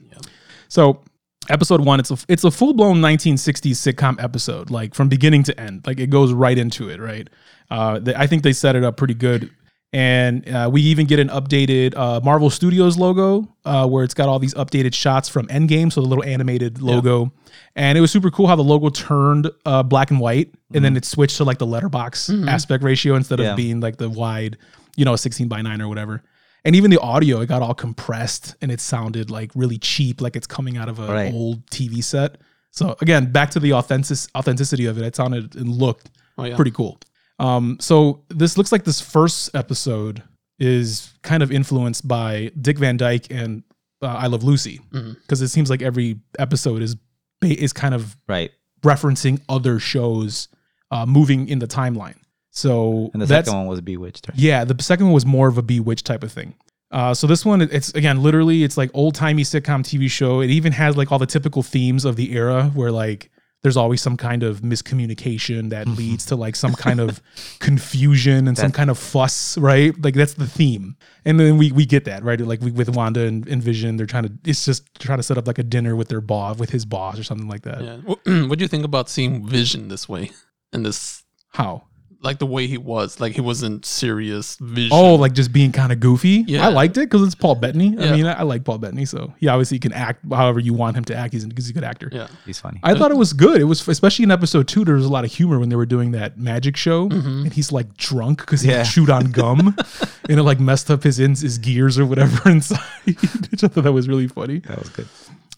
[0.67, 1.01] so
[1.49, 5.60] episode one, it's a it's a full blown 1960s sitcom episode, like from beginning to
[5.60, 5.86] end.
[5.86, 6.99] Like it goes right into it.
[6.99, 7.27] Right.
[7.69, 9.51] Uh, they, I think they set it up pretty good.
[9.93, 14.30] And uh, we even get an updated uh, Marvel Studios logo uh, where it's got
[14.30, 15.91] all these updated shots from Endgame.
[15.91, 17.34] So the little animated logo.
[17.75, 20.95] And it was super cool how the logo turned uh, black and white and then
[20.95, 23.51] it switched to like the letterbox aspect ratio instead Yeah.
[23.51, 24.58] of being like the wide,
[24.95, 26.23] you know, 16 by 9 or whatever.
[26.63, 30.36] And even the audio, it got all compressed and it sounded like really cheap, like
[30.36, 31.34] it's coming out of an Right.
[31.34, 32.38] old TV set.
[32.71, 35.04] So again, back to the authentic- authenticity of it.
[35.04, 36.56] It sounded and looked Oh yeah.
[36.56, 37.00] pretty cool.
[37.39, 40.21] Um, so this looks like this first episode
[40.60, 43.63] is kind of influenced by Dick Van Dyke and
[44.04, 46.95] uh, I Love Lucy because it seems like every episode is
[47.43, 48.52] is kind of Right.
[48.84, 50.47] referencing other shows
[50.91, 52.15] uh, moving in the timeline.
[52.52, 54.28] So And the that's second one was Bewitched.
[54.30, 54.38] Right?
[54.38, 56.54] yeah, the second one was more of a Bewitched type of thing.
[56.92, 60.42] Uh, so this one, it's again literally it's like old timey sitcom TV show.
[60.42, 63.32] It even has like all the typical themes of the era where like
[63.64, 67.22] there's always some kind of miscommunication that leads to like some kind of
[67.60, 69.94] confusion and some kind of fuss, right?
[70.04, 70.98] Like that's the theme.
[71.24, 72.42] And then we we get that, right?
[72.42, 75.38] Like we, with Wanda and, and Vision, they're trying to it's just trying to set
[75.38, 77.82] up like a dinner with their boss, with his boss or something like that.
[77.82, 78.48] Yeah.
[78.48, 80.32] What do you think about seeing Vision this way?
[80.74, 81.84] in this, How?
[82.23, 84.91] Like the way he was, like he wasn't serious Vision.
[84.93, 86.43] Oh, like just being kind of goofy.
[86.47, 86.65] Yeah.
[86.65, 87.95] I liked it because it's Paul Bettany.
[87.97, 88.12] I Yeah.
[88.15, 91.03] mean, I, I like Paul Bettany, so he obviously can act however you want him
[91.05, 91.34] to act.
[91.34, 92.10] He's, he's a good actor.
[92.12, 92.27] yeah.
[92.45, 92.79] He's funny.
[92.84, 93.60] I thought it was good.
[93.60, 94.86] It was especially in episode two.
[94.86, 97.43] There was a lot of humor when they were doing that magic show, Mm-hmm.
[97.43, 98.84] and he's like drunk because he Yeah.
[98.84, 99.75] chewed on gum,
[100.29, 102.79] and it like messed up his ins, his gears or whatever inside.
[103.05, 104.60] Which I thought that was really funny.
[104.60, 105.07] that was good.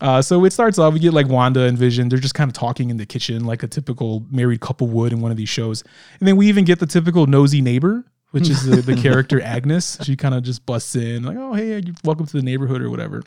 [0.01, 0.93] Uh, so it starts off.
[0.93, 2.09] We get like Wanda and Vision.
[2.09, 5.21] They're just kind of talking in the kitchen, like a typical married couple would in
[5.21, 5.83] one of these shows.
[6.19, 9.97] And then we even get the typical nosy neighbor, which is the, the character Agnes.
[10.03, 13.23] She kind of just busts in, like, "Oh, hey, welcome to the neighborhood" or whatever.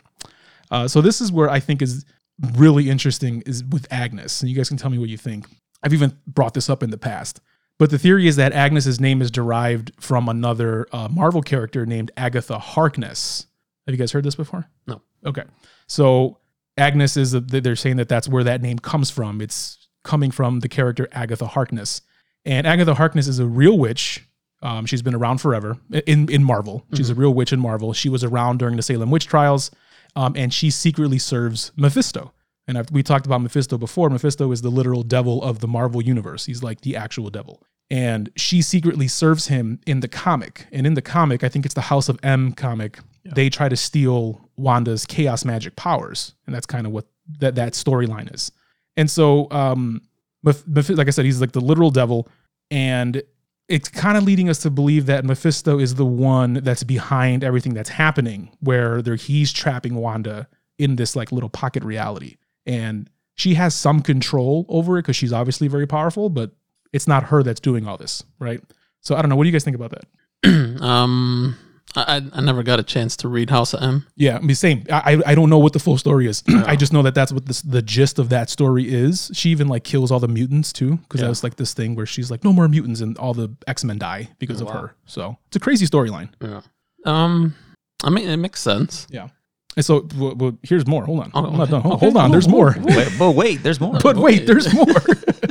[0.69, 2.05] Uh, so this is where I think is
[2.53, 5.47] really interesting is with Agnes, and you guys can tell me what you think.
[5.83, 7.39] I've even brought this up in the past,
[7.79, 12.11] but the theory is that Agnes's name is derived from another uh, Marvel character named
[12.17, 13.47] Agatha Harkness.
[13.85, 14.67] Have you guys heard this before?
[14.85, 15.01] No.
[15.25, 15.43] Okay,
[15.87, 16.37] so
[16.77, 19.41] Agnes is a, they're saying that that's where that name comes from.
[19.41, 22.01] It's coming from the character Agatha Harkness,
[22.45, 24.23] and Agatha Harkness is a real witch.
[24.63, 26.85] Um, she's been around forever in in Marvel.
[26.93, 27.93] She's a real witch in Marvel.
[27.93, 29.71] She was around during the Salem witch trials,
[30.15, 32.33] um, and she secretly serves Mephisto.
[32.67, 34.09] And I've, we talked about Mephisto before.
[34.09, 36.45] Mephisto is the literal devil of the Marvel universe.
[36.45, 37.63] He's like the actual devil.
[37.89, 40.67] And she secretly serves him in the comic.
[40.73, 43.77] And in the comic, I think it's the House of M comic, they try to
[43.77, 46.33] steal Wanda's chaos magic powers.
[46.45, 47.05] And that's kind of what
[47.39, 48.51] that, that storyline is.
[48.95, 50.01] And so, um,
[50.43, 52.27] like I said, he's like the literal devil.
[52.71, 53.21] And
[53.69, 57.73] it's kind of leading us to believe that Mephisto is the one that's behind everything
[57.73, 60.47] that's happening, where he's trapping Wanda
[60.79, 62.37] in this like little pocket reality.
[62.65, 66.51] And she has some control over it because she's obviously very powerful, but
[66.93, 68.61] it's not her that's doing all this, right?
[69.01, 69.35] So I don't know.
[69.35, 70.81] What do you guys think about that?
[70.81, 71.55] um,
[71.97, 74.05] I I I never got a chance to read House of M.
[74.15, 74.85] Yeah, I mean, same.
[74.91, 76.43] I I- I don't know what the full story is.
[76.65, 79.31] I just know that that's what this, the gist of that story is.
[79.33, 82.05] She even like kills all the mutants too, because that was like this thing where
[82.05, 84.73] she's like, no more mutants, and all the X Men die because of wow.
[84.73, 84.95] her.
[85.05, 86.29] So it's a crazy storyline.
[86.41, 86.61] Yeah.
[87.05, 87.55] Um,
[88.03, 89.07] I mean, it makes sense.
[89.09, 89.29] Yeah.
[89.75, 91.05] And so, well, well, here's more.
[91.05, 91.31] Hold on.
[91.35, 91.81] Oh, I'm not done.
[91.81, 92.05] Hold, Okay.
[92.07, 92.29] hold on.
[92.29, 92.75] Oh, There's oh, more.
[92.79, 93.99] Wait, but wait, there's more.
[94.03, 94.87] But wait, there's more.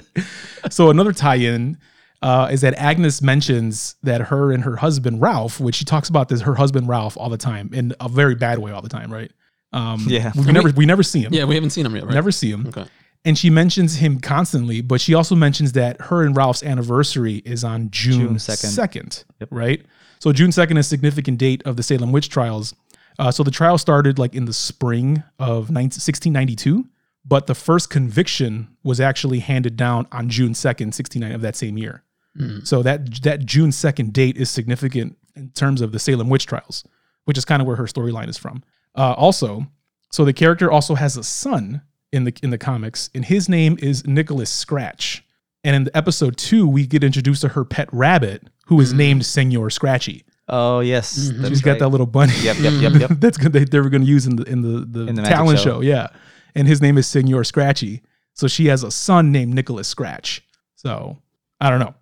[0.70, 1.78] so another tie-in
[2.26, 6.28] uh, is that Agnes mentions that her and her husband Ralph, which she talks about
[6.28, 9.12] this her husband Ralph all the time in a very bad way all the time,
[9.12, 9.30] right?
[9.72, 10.32] Um, Yeah.
[10.34, 11.32] we never we never see him.
[11.32, 12.14] Yeah, we haven't seen him yet, right?
[12.14, 12.66] Never see him.
[12.66, 12.84] Okay.
[13.24, 17.62] And she mentions him constantly, but she also mentions that her and Ralph's anniversary is
[17.62, 18.76] on June, June 2nd.
[18.76, 19.24] 2nd.
[19.40, 19.48] Yep.
[19.52, 19.86] Right?
[20.18, 22.74] So June 2nd is a significant date of the Salem witch trials.
[23.20, 26.86] Uh, so the trial started like in the spring of 19, 1692,
[27.24, 31.78] but the first conviction was actually handed down on June 2nd, 1690 of that same
[31.78, 32.02] year.
[32.38, 32.66] Mm.
[32.66, 36.84] So that that June 2nd date is significant in terms of the Salem witch trials,
[37.24, 38.62] which is kind of where her storyline is from.
[38.94, 39.66] Uh, also,
[40.10, 43.76] so the character also has a son in the in the comics, and his name
[43.80, 45.24] is Nicholas Scratch.
[45.64, 48.98] And in the episode two, we get introduced to her pet rabbit, who is mm.
[48.98, 50.24] named Senor Scratchy.
[50.48, 51.42] Oh yes, mm-hmm.
[51.42, 51.80] that's She's got right.
[51.80, 52.34] that little bunny.
[52.40, 53.10] Yep, yep, yep, yep.
[53.18, 53.52] That's good.
[53.52, 55.64] They, they were going to use in the in the the, In the talent show.
[55.64, 55.80] show.
[55.80, 56.08] yeah.
[56.54, 58.02] And his name is Senor Scratchy.
[58.32, 60.46] So she has a son named Nicholas Scratch.
[60.76, 61.18] So
[61.60, 61.94] I don't know.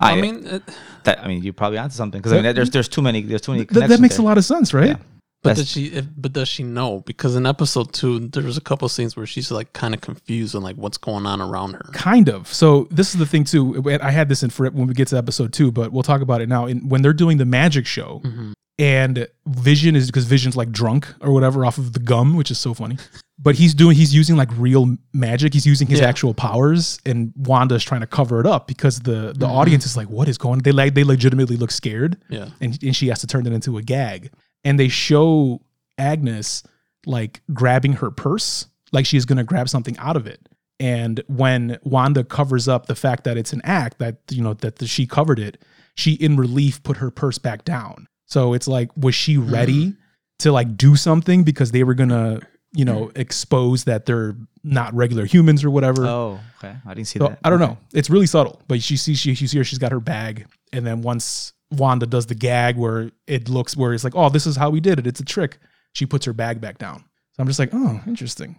[0.00, 0.62] I, I, mean, it,
[1.04, 3.40] that, I mean, you're probably onto something because I mean, there's there's too many there's
[3.40, 3.64] too many.
[3.66, 4.24] Th- that makes there.
[4.24, 4.88] a lot of sense, right?
[4.90, 4.96] Yeah.
[5.42, 5.86] but That's- does she?
[5.86, 7.00] If, but does she know?
[7.00, 10.62] Because in episode two, there's a couple scenes where she's like kind of confused on
[10.62, 11.82] like what's going on around her.
[11.92, 12.46] Kind of.
[12.46, 13.82] So this is the thing too.
[14.00, 16.40] I had this in for when we get to episode two, but we'll talk about
[16.42, 16.66] it now.
[16.66, 18.52] In, when they're doing the magic show, Mm-hmm.
[18.78, 22.58] and Vision is because Vision's like drunk or whatever off of the gum, which is
[22.58, 22.98] so funny.
[23.40, 25.54] But he's doing he's using like real magic.
[25.54, 26.08] He's using his Yeah.
[26.08, 29.56] actual powers, and Wanda's trying to cover it up because the the Mm-hmm.
[29.60, 30.62] audience is like, "What is going?" on?
[30.64, 32.48] They like they legitimately look scared, Yeah.
[32.60, 34.30] and and she has to turn it into a gag.
[34.64, 35.60] And they show
[35.96, 36.62] Agnes
[37.06, 40.48] like grabbing her purse, like she's gonna grab something out of it.
[40.80, 44.76] And when Wanda covers up the fact that it's an act that you know that
[44.76, 45.62] the, she covered it,
[45.94, 48.08] she in relief put her purse back down.
[48.26, 49.94] So it's like, was she ready
[50.40, 52.40] to like do something because they were gonna
[52.72, 53.20] you know, mm-hmm.
[53.20, 56.06] expose that they're not regular humans or whatever.
[56.06, 56.76] Oh, okay.
[56.86, 57.38] I didn't see So, that.
[57.42, 57.72] I don't Okay.
[57.72, 57.78] know.
[57.94, 59.64] It's really subtle, but she sees she, you see her.
[59.64, 63.92] She's got her bag, and then once Wanda does the gag where it looks where
[63.94, 65.06] it's like, oh, this is how we did it.
[65.06, 65.58] It's a trick.
[65.94, 67.04] She puts her bag back down.
[67.32, 68.56] So I'm just like, oh, interesting.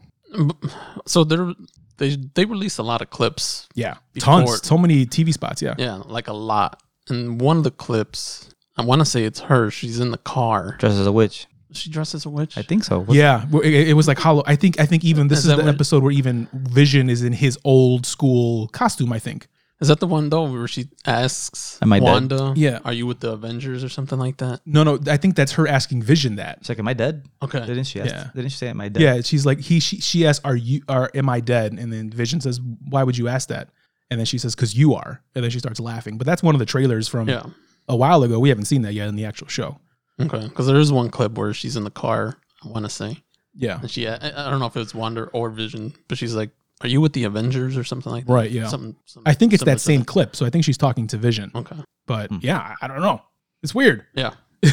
[1.05, 1.53] So they're,
[1.97, 3.67] they they released a lot of clips.
[3.75, 5.61] Yeah, Before- tons, so many TV spots.
[5.61, 6.81] Yeah, Yeah, like a lot.
[7.09, 9.71] And one of the clips, I want to say it's her.
[9.71, 10.75] She's in the car.
[10.79, 11.47] Dressed as a witch.
[11.69, 12.57] Is she dressed as a witch?
[12.57, 12.99] I think so.
[12.99, 13.45] What's- yeah.
[13.63, 14.43] It, it was like hollow.
[14.47, 14.79] I think.
[14.79, 17.57] I think even this Is is, the what- episode where even Vision is in his
[17.63, 19.11] old school costume.
[19.13, 19.47] I think.
[19.81, 22.03] Is that the one though where she asks Am I dead?
[22.05, 22.53] Wanda?
[22.57, 22.79] Yeah.
[22.83, 24.59] Are you with the Avengers or something like that?
[24.65, 24.99] No, no.
[25.07, 26.57] I think that's her asking Vision that.
[26.61, 27.65] She's like, "Am I dead?" Okay.
[27.65, 28.01] Didn't she?
[28.01, 28.29] Ask, Yeah.
[28.35, 29.79] Didn't she say, "Am I dead?" Yeah, she's like he.
[29.79, 30.81] She, she asks, "Are you?
[30.89, 33.69] Are am I dead?" And then Vision says, "Why would you ask that?"
[34.11, 36.17] And then she says, "Cause you are." And then she starts laughing.
[36.17, 37.43] But that's one of the trailers from Yeah.
[37.87, 38.37] a while ago.
[38.39, 39.79] We haven't seen that yet in the actual show.
[40.19, 40.47] Okay.
[40.47, 42.37] Because there is one clip where she's in the car.
[42.63, 43.17] I want to say,
[43.55, 43.79] Yeah.
[43.79, 46.49] and she I, I don't know if it's Wanda or Vision, but she's like,
[46.81, 48.67] "Are you with the Avengers or something like that?" Right, yeah.
[48.67, 48.95] Something.
[49.25, 50.35] I think it's that to same clip.
[50.35, 51.51] So I think she's talking to Vision.
[51.55, 51.77] Okay.
[52.05, 52.37] But hmm.
[52.41, 53.21] yeah, I- I don't know.
[53.63, 54.05] It's weird.
[54.13, 54.31] Yeah.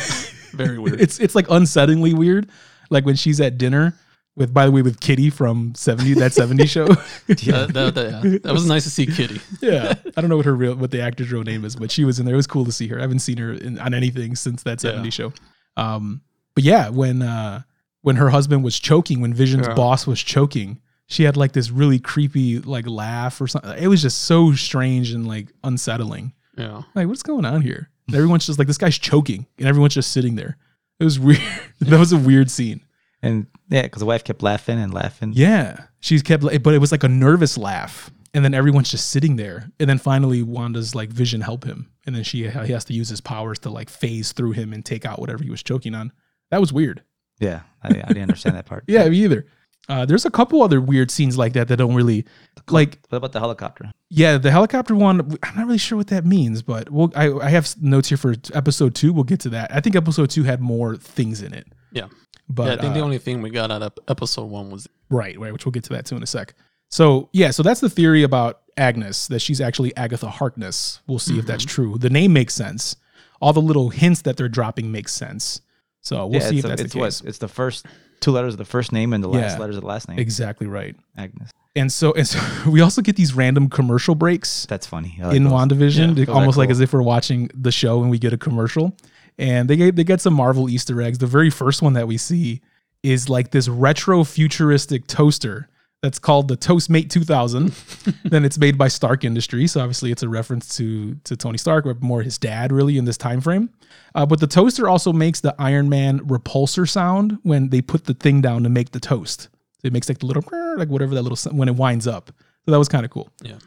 [0.53, 1.01] Very weird.
[1.01, 2.49] It's it's like unsettlingly weird.
[2.91, 3.95] Like when she's at dinner
[4.37, 6.87] with, by the way, with Kitty from seventy that seventy show.
[6.87, 8.39] That, that, that- yeah.
[8.43, 9.41] that was nice to see Kitty.
[9.61, 12.05] yeah, I don't know what her real what the actor's real name is, but she
[12.05, 12.35] was in there.
[12.35, 12.99] It was cool to see her.
[12.99, 15.11] I haven't seen her in, on anything since that seventy Yeah.
[15.11, 15.33] show.
[15.77, 16.23] Um,
[16.55, 17.63] but yeah, when uh
[18.03, 19.75] when her husband was choking, when Vision's Yeah.
[19.75, 23.73] boss was choking, she had like this really creepy like laugh or something.
[23.79, 26.33] It was just so strange and like unsettling.
[26.57, 26.83] Yeah.
[26.95, 27.91] Like, what's going on here?
[28.07, 30.57] And everyone's just like, this guy's choking, and everyone's just sitting there.
[31.01, 31.41] It was weird.
[31.81, 32.81] that was a weird scene.
[33.21, 35.33] And yeah, because the wife kept laughing and laughing.
[35.35, 39.37] Yeah, she's kept, but it was like a nervous laugh, and then everyone's just sitting
[39.37, 42.95] there, and then finally Wanda's like vision help him, and then she he has to
[42.95, 45.95] use his powers to like phase through him and take out whatever he was choking
[45.95, 46.13] on.
[46.51, 47.03] That was weird.
[47.41, 48.85] Yeah, I, I didn't understand that part.
[48.89, 49.47] Yeah, me either.
[49.89, 52.25] Uh, there's a couple other weird scenes like that that don't really
[52.69, 52.99] like.
[53.09, 53.93] What about the helicopter?
[54.11, 55.39] Yeah, the helicopter one.
[55.43, 58.35] I'm not really sure what that means, but we'll, I, I have notes here for
[58.53, 59.13] episode two.
[59.13, 59.73] We'll get to that.
[59.73, 61.69] I think episode two had more things in it.
[61.93, 62.09] Yeah.
[62.49, 64.89] But yeah, I think the uh, only thing we got out of episode one was
[65.11, 66.55] Right, right, which we'll get to that too in a sec.
[66.91, 71.01] So yeah, so that's the theory about Agnes that she's actually Agatha Harkness.
[71.07, 71.75] We'll see if that's Mm-hmm.
[71.93, 71.99] true.
[71.99, 72.97] The name makes sense.
[73.41, 75.61] All the little hints that they're dropping make sense.
[76.01, 77.21] So we'll yeah, see it's, if a- that's it's the case.
[77.23, 77.29] what?
[77.29, 77.87] It's the first
[78.21, 79.59] two letters of the first name and the last Yeah.
[79.59, 80.19] letters of the last name.
[80.19, 80.95] Exactly right.
[81.17, 81.51] Agnes.
[81.75, 85.19] And so, and so we also get these random commercial breaks That's funny.
[85.21, 85.53] Like in those.
[85.53, 88.19] WandaVision, Yeah, They- those are almost like as if we're watching the show and we
[88.19, 88.97] get a commercial.
[89.39, 91.19] And they get they get some Marvel Easter eggs.
[91.19, 92.63] The very first one that we see
[93.03, 95.69] is like this retro futuristic toaster
[96.03, 97.69] that's called the Toastmate 2000.
[98.25, 101.87] then it's made by Stark Industries, so obviously it's a reference to to Tony Stark,
[101.87, 103.71] or more his dad, really in this time frame.
[104.15, 108.15] Uh, but the toaster also makes the Iron Man repulsor sound when they put the
[108.15, 109.49] thing down to make the toast.
[109.83, 110.45] It makes like the little
[110.77, 112.31] like whatever that little when it winds up.
[112.65, 113.29] So that was kind of cool.
[113.43, 113.59] Yeah.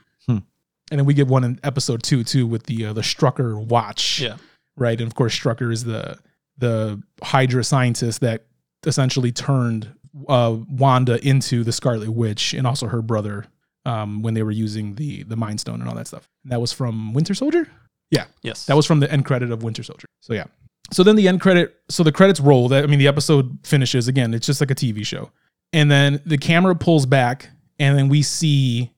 [0.92, 4.22] And then we get one in episode two too with the uh, the Strucker watch
[4.22, 4.38] yeah.
[4.80, 5.00] Right?
[5.00, 6.18] And of course, Strucker is the
[6.58, 8.46] the Hydra scientist that
[8.86, 9.92] essentially turned
[10.28, 13.46] uh, Wanda into the Scarlet Witch, and also her brother
[13.86, 16.28] um, when they were using the the Mind Stone and all that stuff.
[16.44, 17.68] And that was from Winter Soldier.
[18.12, 18.66] Yeah, Yes.
[18.66, 20.08] that was from the end credit of Winter Soldier.
[20.22, 20.46] So yeah.
[20.92, 21.76] So then the end credit.
[21.90, 22.68] So the credits roll.
[22.70, 24.34] That I mean, the episode finishes again.
[24.34, 25.30] It's just like a TV show,
[25.74, 28.92] and then the camera pulls back, and then we see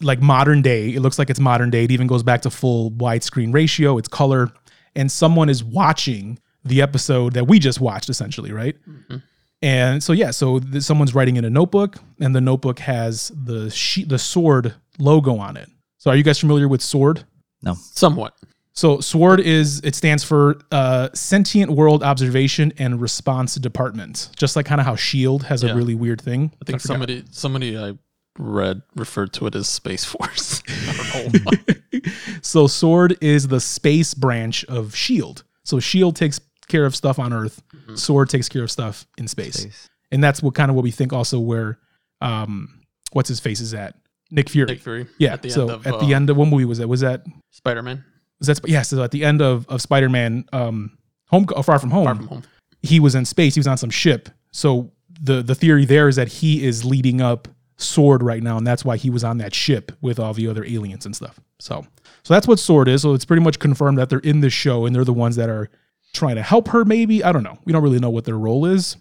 [0.00, 0.94] like modern day.
[0.94, 1.82] It looks like it's modern day.
[1.84, 3.98] It even goes back to full widescreen ratio.
[3.98, 4.52] It's color,
[4.94, 8.76] and someone is watching the episode that we just watched, essentially, right?
[9.62, 13.70] And so yeah, so th- someone's writing in a notebook, and the notebook has the
[13.70, 15.68] sheet, the sword logo on it.
[15.98, 17.24] So are you guys familiar with sword?
[17.62, 17.74] No.
[17.74, 18.34] Somewhat.
[18.74, 24.30] So SWORD is it stands for uh, Sentient World Observation and Response Department.
[24.36, 26.50] Just like kind of how Shield has a really weird thing.
[26.54, 26.92] I think forgot.
[26.92, 27.92] somebody somebody I
[28.38, 30.62] read referred to it as Space Force.
[30.68, 31.40] I don't know.
[31.44, 32.00] why.
[32.42, 35.44] so SWORD is the space branch of Shield.
[35.64, 37.62] So Shield takes care of stuff on Earth.
[37.94, 39.54] SWORD takes care of stuff in space.
[39.60, 39.88] Space.
[40.10, 41.78] And that's what kind of what we think also where
[42.20, 42.80] um
[43.12, 43.94] what's his face is at.
[44.30, 44.66] Nick Fury.
[44.66, 45.06] Nick Fury.
[45.18, 45.34] yeah.
[45.34, 46.88] At the so end of at uh, the end of what movie was that?
[46.88, 48.04] Was that Spider Man.
[48.38, 50.96] was that yeah, so at the end of of Spider-Man um
[51.28, 52.04] Home Far From Home.
[52.04, 52.42] Far from home.
[52.82, 53.54] he was in space.
[53.54, 54.28] He was on some ship.
[54.52, 58.66] So the the theory there is that he is leading up Sword right now, and
[58.66, 61.40] that's why he was on that ship with all the other aliens and stuff.
[61.58, 61.86] So
[62.22, 63.02] so that's what Sword is.
[63.02, 65.48] So it's pretty much confirmed that they're in this show, and they're the ones that
[65.48, 65.70] are
[66.12, 66.84] trying to help her.
[66.84, 67.58] Maybe I don't know.
[67.64, 68.96] We don't really know what their role is,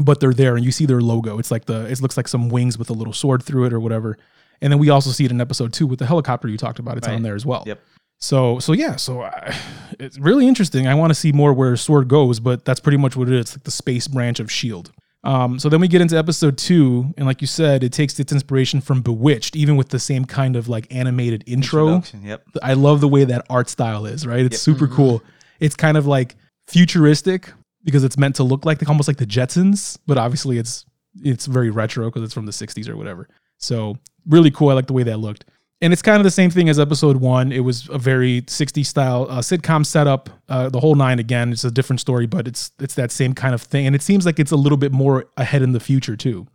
[0.00, 1.38] but they're there, and you see their logo.
[1.38, 3.80] It's like the it looks like some wings with a little sword through it or
[3.80, 4.18] whatever.
[4.60, 6.96] And then we also see it in episode two with the helicopter you talked about.
[6.96, 7.64] It's on there as well.
[7.66, 7.80] Yep.
[8.20, 9.54] So so yeah, so I,
[9.98, 10.86] it's really interesting.
[10.86, 13.40] I want to see more where Sword goes, but that's pretty much what it is.
[13.40, 14.92] It's like the space branch of Shield.
[15.24, 18.30] Um, so then we get into episode two, and like you said, it takes its
[18.30, 22.02] inspiration from Bewitched, even with the same kind of like animated intro.
[22.22, 22.46] Yep.
[22.62, 24.44] I love the way that art style is, right?
[24.44, 25.22] It's super cool.
[25.60, 26.36] It's kind of like
[26.68, 27.50] futuristic
[27.84, 30.84] because it's meant to look like almost like the Jetsons, but obviously it's
[31.22, 33.28] it's very retro because it's from the 60s or whatever.
[33.58, 34.70] So really cool.
[34.70, 35.44] I like the way that looked.
[35.80, 37.52] And it's kind of the same thing as episode one.
[37.52, 40.30] It was a very 60s style uh, sitcom setup.
[40.48, 41.52] Uh, the whole nine again.
[41.52, 43.86] It's a different story, but it's it's that same kind of thing.
[43.86, 46.46] And it seems like it's a little bit more ahead in the future too.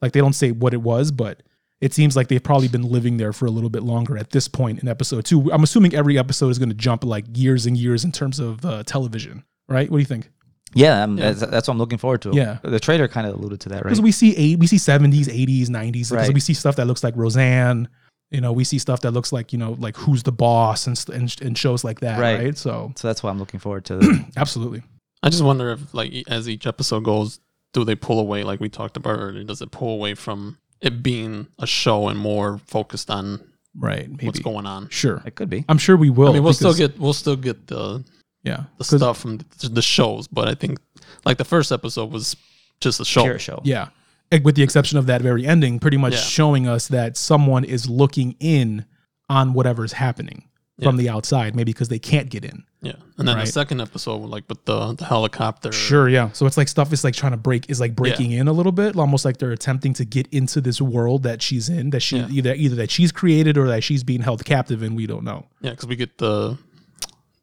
[0.00, 1.42] Like they don't say what it was, but
[1.82, 4.48] it seems like they've probably been living there for a little bit longer at this
[4.48, 5.50] point in episode two.
[5.52, 8.64] I'm assuming every episode is going to jump like years and years in terms of
[8.64, 9.90] uh, television, right?
[9.90, 10.30] What do you think?
[10.72, 12.30] Yeah, um, That's, that's what I'm looking forward to.
[12.32, 12.58] Yeah.
[12.62, 13.82] The trailer kind of alluded to that, right?
[13.84, 15.92] Because we see eight, we see 70s, 80s, 90s.
[15.92, 16.32] Because Right.
[16.34, 17.88] we see stuff that looks like Roseanne.
[18.30, 21.02] You know, we see stuff that looks like you know, like Who's the Boss and
[21.12, 22.38] and, and shows like that, right?
[22.38, 22.58] Right.
[22.58, 24.24] So so that's what I'm looking forward to.
[24.36, 24.82] absolutely.
[25.22, 27.40] I just wonder if, like, as each episode goes,
[27.74, 29.44] do they pull away, like we talked about earlier?
[29.44, 34.08] Does it pull away from it being a show and more focused on Right.
[34.08, 34.26] Maybe.
[34.26, 34.88] what's going on?
[34.88, 35.22] Sure.
[35.24, 35.64] it could be.
[35.68, 36.30] I'm sure we will.
[36.30, 38.04] I mean, we'll still get we'll still get the
[38.42, 40.78] yeah the stuff from the, the shows, but I think
[41.24, 42.36] like the first episode was
[42.80, 43.22] just a show.
[43.22, 43.60] Pure show.
[43.64, 43.88] Yeah.
[44.42, 46.20] With the exception of that very ending, pretty much Yeah.
[46.20, 48.84] showing us that someone is looking in
[49.28, 50.44] on whatever's happening
[50.80, 51.02] from Yeah.
[51.02, 52.62] the outside, maybe because they can't get in.
[52.80, 53.44] Yeah, and then Right.
[53.44, 55.72] the second episode, like with the the helicopter.
[55.72, 56.30] Sure, yeah.
[56.32, 58.72] So it's like stuff is like trying to break is like breaking in a little
[58.72, 62.18] bit, almost like they're attempting to get into this world that she's in, that she
[62.18, 62.28] Yeah.
[62.30, 64.94] either either that she's created or that she's being held captive in.
[64.94, 65.46] We don't know.
[65.60, 66.56] Yeah, because we get the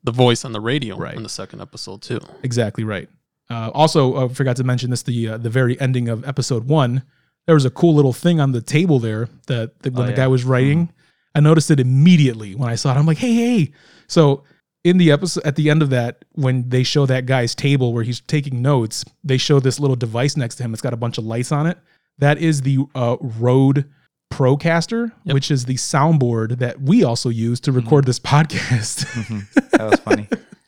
[0.04, 1.15] the voice on the radio Right.
[1.15, 2.21] in the second episode too.
[2.41, 3.10] Exactly right.
[3.49, 7.03] Uh, also, uh, forgot to mention this: the uh, the very ending of episode one,
[7.45, 10.12] there was a cool little thing on the table there that, that when Oh, the
[10.12, 10.17] yeah.
[10.17, 10.91] guy was writing,
[11.33, 12.97] I noticed it immediately when I saw it.
[12.97, 13.71] I'm like, hey, hey.
[14.07, 14.43] So
[14.83, 18.03] in the episode, at the end of that, when they show that guy's table where
[18.03, 20.73] he's taking notes, they show this little device next to him.
[20.73, 21.77] It's got a bunch of lights on it.
[22.19, 23.86] That is the uh, Rode
[24.33, 25.33] Procaster, Yep.
[25.33, 29.05] which is the soundboard that we also use to record this podcast.
[29.71, 30.27] That was funny.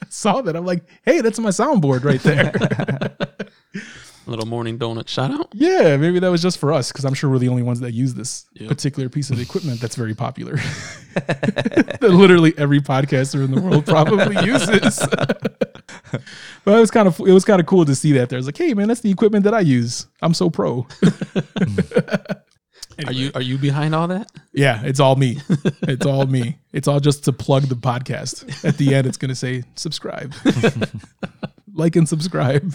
[0.13, 0.55] saw that.
[0.55, 2.51] I'm like, hey, that's my soundboard right there.
[4.25, 5.47] Little morning donut shout out.
[5.53, 7.93] yeah, maybe that was just for us because I'm sure we're the only ones that
[7.93, 8.69] use this Yep.
[8.69, 10.55] particular piece of equipment that's very popular.
[11.15, 14.99] that literally every podcaster in the world probably uses.
[16.63, 18.29] but it was kind of it was kind of cool to see that.
[18.29, 20.05] There's like, hey man, that's the equipment that I use.
[20.21, 20.85] I'm so pro.
[23.05, 24.31] Are you are you behind all that?
[24.53, 25.39] Yeah, it's all me.
[25.83, 26.57] It's all me.
[26.71, 28.65] It's all just to plug the podcast.
[28.65, 30.33] At the end, it's going to say subscribe,
[31.73, 32.73] like and subscribe.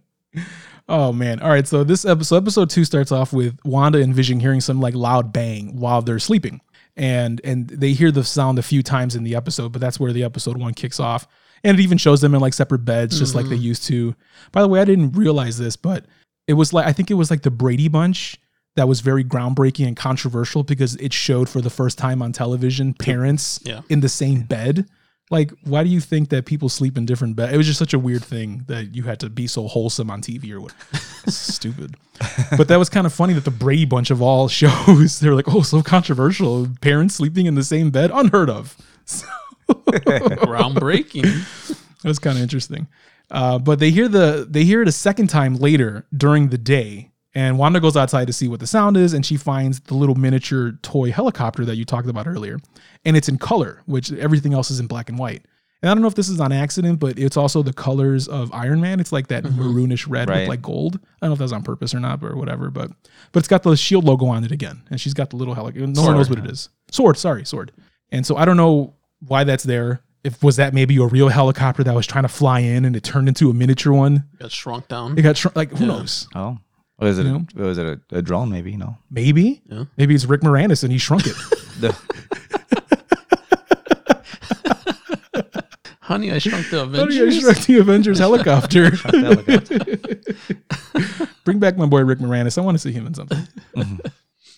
[0.88, 1.40] oh man!
[1.40, 4.80] All right, so this episode, episode two, starts off with Wanda and Vision hearing some
[4.80, 6.60] like loud bang while they're sleeping,
[6.96, 10.12] and and they hear the sound a few times in the episode, but that's where
[10.12, 11.26] the episode one kicks off,
[11.62, 13.64] and it even shows them in like separate beds, just like they mm-hmm.
[13.64, 14.14] used to.
[14.50, 16.06] By the way, I didn't realize this, but
[16.46, 18.38] it was like I think it was like the Brady Bunch
[18.78, 22.94] that was very groundbreaking and controversial because it showed for the first time on television
[22.94, 23.80] parents Yeah.
[23.88, 24.86] in the same bed.
[25.30, 27.52] Like, why do you think that people sleep in different beds?
[27.52, 30.22] It was just such a weird thing that you had to be so wholesome on
[30.22, 30.72] TV or what.
[31.28, 31.96] Stupid.
[32.56, 35.48] But that was kind of funny that the Brady Bunch of all shows, they're like,
[35.54, 36.66] oh, so controversial.
[36.80, 38.76] Parents sleeping in the same bed, unheard of.
[39.04, 39.26] So
[40.46, 41.76] Groundbreaking.
[42.02, 42.86] That was kind of interesting.
[43.30, 47.10] Uh, but they hear the they hear it a second time later during the day,
[47.38, 50.16] and Wanda goes outside to see what the sound is, and she finds the little
[50.16, 52.58] miniature toy helicopter that you talked about earlier,
[53.04, 55.44] and it's in color, which everything else is in black and white.
[55.80, 58.52] And I don't know if this is on accident, but it's also the colors of
[58.52, 58.98] Iron Man.
[58.98, 59.60] It's like that mm-hmm.
[59.60, 60.96] maroonish red with like gold.
[60.96, 62.70] I don't know if that's on purpose or not, or whatever.
[62.70, 62.90] But
[63.30, 65.86] but it's got the shield logo on it again, and she's got the little helicopter.
[65.86, 66.70] No one knows what it is.
[66.90, 67.70] Sword, sorry, sword.
[68.10, 70.02] And so I don't know why that's there.
[70.24, 73.04] If was that maybe a real helicopter that was trying to fly in and it
[73.04, 74.24] turned into a miniature one?
[74.40, 75.16] Got shrunk down.
[75.16, 76.26] It got shr- like who knows?
[76.34, 76.58] Oh,
[76.98, 77.26] was it?
[77.26, 78.50] You A, was it a, a drone?
[78.50, 78.96] Maybe no.
[79.10, 79.84] Maybe Yeah.
[79.96, 81.34] maybe it's Rick Moranis and he shrunk it.
[81.80, 81.94] The,
[86.00, 87.40] Honey, I shrunk the How do you Avengers.
[87.42, 88.90] shrunk the Avengers helicopter?
[88.90, 90.64] the
[90.96, 91.28] helicopter.
[91.44, 92.56] Bring back my boy Rick Moranis.
[92.58, 93.46] I want to see him in something.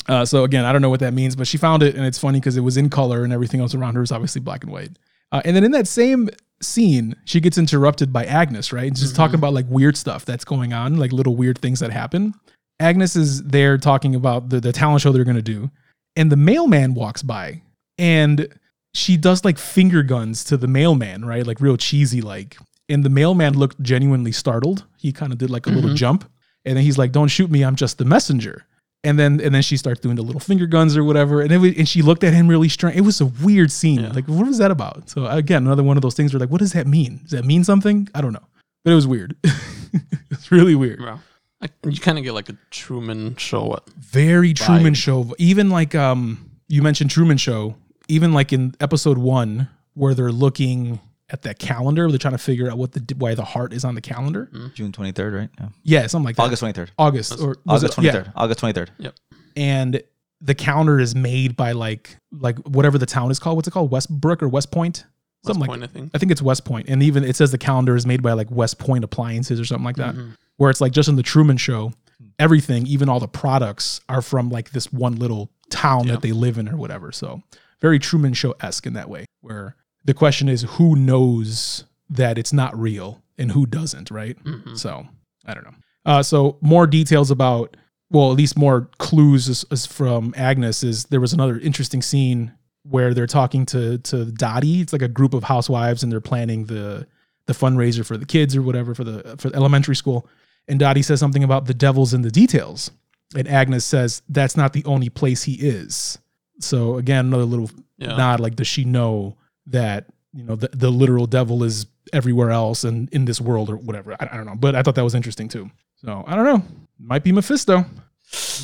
[0.09, 2.19] Uh, so again, I don't know what that means, but she found it, and it's
[2.19, 4.73] funny because it was in color, and everything else around her is obviously black and
[4.73, 4.91] white.
[5.33, 6.29] Uh, and then in that same
[6.63, 8.97] scene, she gets interrupted by Agnes, right?
[8.97, 9.45] She's talking mm-hmm.
[9.45, 12.35] about like weird stuff that's going on, like little weird things that happen.
[12.79, 15.71] Agnes is there talking about the, the talent show they're going to do,
[16.17, 17.63] and the mailman walks by,
[17.99, 18.49] and
[18.95, 21.47] she does like finger guns to the mailman, right?
[21.47, 22.57] Like real cheesy, like.
[22.89, 24.85] And the mailman looked genuinely startled.
[24.99, 25.97] He kind of did like a little mm-hmm.
[25.97, 26.29] jump,
[26.65, 27.63] and then he's like, "Don't shoot me!
[27.63, 28.67] I'm just the messenger."
[29.03, 31.75] And then and then she starts doing the little finger guns or whatever, and was,
[31.75, 32.97] and she looked at him really strange.
[32.99, 34.01] It was a weird scene.
[34.01, 34.13] Yeah.
[34.13, 35.09] Like, what was that about?
[35.09, 37.21] So again, another one of those things where like, what does that mean?
[37.23, 38.09] Does that mean something?
[38.15, 38.45] I don't know,
[38.85, 39.37] but it was weird.
[40.31, 41.01] it's really weird.
[41.01, 41.21] Wow.
[41.63, 43.79] I, you kind of get like a Truman Show.
[43.99, 45.35] Very Truman Show.
[45.39, 47.77] Even like um, you mentioned Truman Show.
[48.09, 51.01] Even like in episode one, where they're looking
[51.33, 53.95] at that calendar, they're trying to figure out what the why the heart is on
[53.95, 54.49] the calendar.
[54.53, 54.69] Mm-hmm.
[54.75, 55.49] June 23rd, right?
[55.61, 55.69] Yeah.
[55.83, 56.43] Yeah, something like that.
[56.43, 56.89] August 23rd.
[56.99, 58.13] August or August it- yeah.
[58.13, 58.33] 23rd.
[58.37, 58.89] August 23rd.
[58.99, 59.15] Yep.
[59.57, 60.03] and
[60.43, 63.57] the calendar is made by like like whatever the town is called.
[63.57, 63.91] What's it called?
[63.91, 65.05] Westbrook or West Point?
[65.45, 66.11] West Something like Point, I think.
[66.15, 66.87] I think it's West Point.
[66.87, 69.65] Point, and even it says the calendar is made by like West Point Appliances or
[69.65, 70.15] something like that.
[70.15, 70.31] Mm-hmm.
[70.57, 71.93] Where it's like just in the Truman Show,
[72.39, 76.13] everything, even all the products, are from like this one little town Yeah.
[76.15, 77.13] that they live in or whatever.
[77.13, 77.43] So
[77.81, 79.25] very Truman Show esque in that way.
[79.41, 84.43] Where the question is, who knows that it's not real and who doesn't, right?
[84.45, 84.77] Mhm.
[84.79, 85.07] So
[85.47, 85.75] I don't know.
[86.07, 87.77] Uh, so more details about,
[88.11, 90.83] well, at least more clues is, is from Agnes.
[90.83, 94.81] Is there was another interesting scene where they're talking to to Dottie.
[94.81, 97.07] It's like a group of housewives and they're planning the
[97.47, 100.27] the fundraiser for the kids or whatever for the for the elementary school.
[100.69, 102.91] And Dottie says something about the devil's in the details,
[103.37, 106.19] and Agnes says that's not the only place he is.
[106.61, 108.17] So again, another little Yeah.
[108.17, 108.41] nod.
[108.41, 109.37] Like, does she know
[109.71, 113.77] that you know the, the literal devil is everywhere else and in this world or
[113.77, 114.15] whatever?
[114.21, 115.71] I, I don't know, but I thought that was interesting too.
[115.97, 116.63] So I don't know.
[116.99, 117.85] Might be Mephisto.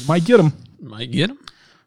[0.06, 0.52] Might get him.
[0.80, 1.38] Might get him.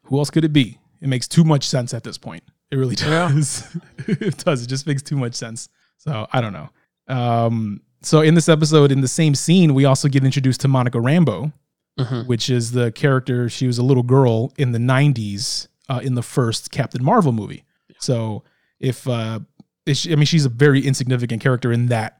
[0.04, 0.78] Who else could it be?
[1.00, 2.42] It makes too much sense at this point.
[2.70, 3.76] It really does.
[4.06, 4.62] it does.
[4.62, 5.68] It just makes too much sense.
[5.98, 6.68] So I don't know.
[7.08, 10.98] Um, so in this episode, in the same scene, we also get introduced to Monica
[10.98, 11.52] Rambeau,
[11.98, 12.26] Mhm.
[12.26, 13.48] which is the character.
[13.48, 17.64] She was a little girl in the '90s uh, in the first Captain Marvel movie.
[17.98, 18.42] So
[18.80, 19.40] if, uh,
[19.86, 22.16] if she- I mean, she's a very insignificant character in that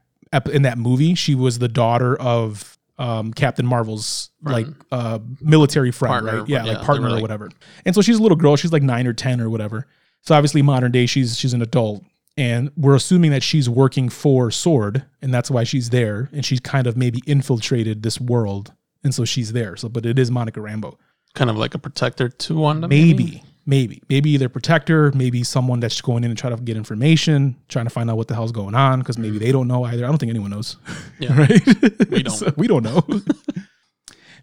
[0.53, 1.15] in that movie.
[1.17, 6.49] She was the daughter of um, Captain Marvel's like uh, military friend, Partner, right?
[6.49, 7.51] Yeah, yeah, like partner or like- whatever.
[7.85, 8.55] And so she's a little girl.
[8.57, 9.87] She's like nine or ten or whatever.
[10.23, 12.05] So obviously, modern day, she's she's an adult,
[12.37, 16.29] and we're assuming that she's working for Sword, and that's why she's there.
[16.33, 19.77] And she's kind of maybe infiltrated this world, and so she's there.
[19.77, 20.95] So, but it is Monica Rambeau.
[21.35, 22.87] Kind of like a protector to Wanda.
[22.87, 26.77] Maybe, maybe, maybe maybe either protector, maybe someone that's going in and trying to get
[26.77, 29.85] information, trying to find out what the hell's going on, because maybe they don't know
[29.85, 30.05] either.
[30.05, 30.77] I don't think anyone knows.
[31.19, 31.37] Yeah.
[31.39, 32.11] right?
[32.11, 32.37] We don't.
[32.37, 33.07] So, we don't know.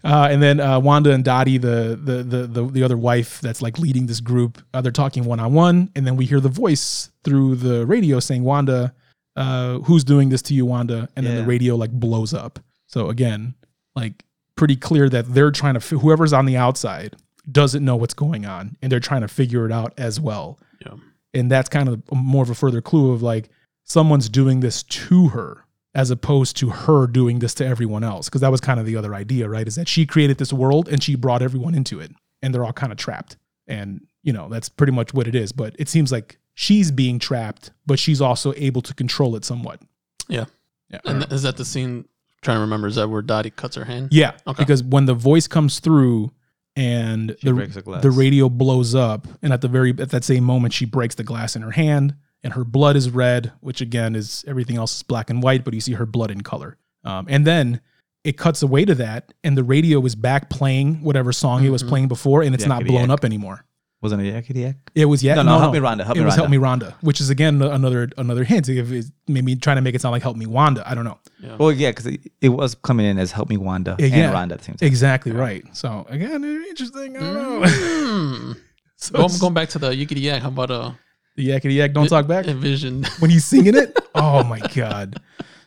[0.04, 3.64] Uh, and then uh, Wanda and Dottie, the, the the the the other wife that's
[3.64, 6.50] like leading this group, uh, they're talking one on one, and then we hear the
[6.50, 8.94] voice through the radio saying, "Wanda,
[9.36, 12.60] uh, who's doing this to you, Wanda?" And then the radio like blows up.
[12.86, 13.56] So again,
[13.96, 14.24] like
[14.56, 17.16] pretty clear that they're trying to whoever's on the outside
[17.52, 20.60] doesn't know what's going on, and they're trying to figure it out as well.
[20.86, 20.96] Yeah.
[21.34, 23.50] And that's kind of more of a further clue of like
[23.84, 28.30] someone's doing this to her as opposed to her doing this to everyone else.
[28.30, 29.68] Because that was kind of the other idea, right?
[29.68, 32.74] Is that she created this world and she brought everyone into it and they're all
[32.74, 33.38] kind of trapped.
[33.68, 35.52] And, you know, that's pretty much what it is.
[35.52, 39.82] But it seems like she's being trapped, but she's also able to control it somewhat.
[40.28, 40.46] Yeah.
[40.90, 41.00] Yeah.
[41.06, 42.06] And is that the scene?
[42.42, 42.88] trying to remember.
[42.88, 44.10] Is that where Dottie cuts her hand?
[44.12, 44.32] Yeah.
[44.48, 44.64] Okay.
[44.64, 46.32] Because when the voice comes through
[46.78, 48.04] and She the, breaks a glass.
[48.04, 51.24] the radio blows up, and at the very at that same moment, she breaks the
[51.24, 55.04] glass in her hand, and her blood is red, which again is everything else is
[55.04, 56.78] black and white, but you see her blood in color.
[57.04, 57.82] Um, and then
[58.24, 61.84] it cuts away to that, and the radio is back playing whatever song it was
[61.84, 61.88] Mhm.
[61.90, 63.10] playing before, and it's not blown yak.
[63.10, 63.64] up anymore.
[64.12, 64.76] Wasn't it Yakety Yak?
[64.96, 65.36] It was yeah.
[65.36, 67.62] No, no, Help Me Rhonda, Help it Me was Help Me Rhonda, which is again
[67.62, 68.70] another another hint.
[68.70, 70.88] If it's maybe trying to make it sound like Help Me Wanda.
[70.90, 71.20] I don't know.
[71.40, 71.56] Yeah.
[71.58, 74.34] Well, yeah, because it, it was coming in as Help Me Wanda Yeah, and yeah.
[74.34, 74.88] Rhonda at the same time.
[74.88, 75.64] Exactly right.
[75.76, 77.18] So again, interesting.
[77.18, 77.68] I don't know.
[77.68, 78.60] Mm.
[78.96, 80.92] so I'm going back to the Yickety Yak, how about uh,
[81.38, 82.48] the yakety yak, don't talk back.
[82.48, 83.06] Envision?
[83.20, 83.98] when he's singing it.
[84.20, 85.22] Oh my god,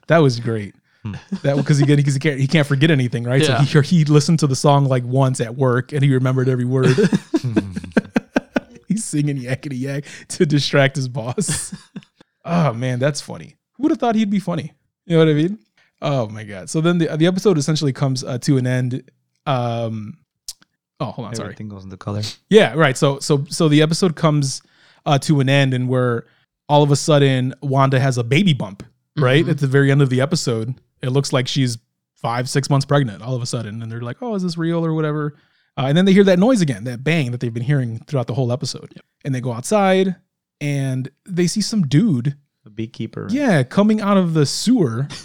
[0.09, 0.75] that was great.
[1.45, 3.41] That because he, because he can't he can't forget anything, right?
[3.41, 3.63] Yeah.
[3.63, 6.65] So he he listened to the song like once at work and he remembered every
[6.65, 6.97] word.
[9.11, 11.75] singing yakety yak to distract his boss.
[12.45, 13.57] oh man, that's funny.
[13.75, 14.73] Who would have thought he'd be funny?
[15.07, 15.59] You know what I mean?
[16.03, 16.71] Oh my god.
[16.71, 19.11] So then the the episode essentially comes uh, to an end.
[19.47, 20.19] Um,
[21.01, 21.47] oh, hold on, sorry.
[21.49, 22.23] Everything goes into color.
[22.49, 22.97] Yeah, right.
[22.97, 24.63] So so so the episode comes
[25.07, 26.27] uh, to an end, and where
[26.69, 28.83] all of a sudden Wanda has a baby bump.
[29.19, 29.51] Right Mhm.
[29.51, 31.79] at the very end of the episode, it looks like she's
[32.15, 33.23] five six months pregnant.
[33.23, 35.35] All of a sudden, and they're like, "Oh, is this real or whatever?"
[35.81, 38.27] Uh, and then they hear that noise again, that bang that they've been hearing throughout
[38.27, 38.93] the whole episode.
[39.25, 40.17] And they go outside,
[40.61, 43.29] and they see some dude, a beekeeper.
[43.31, 45.09] yeah, coming out of the sewer.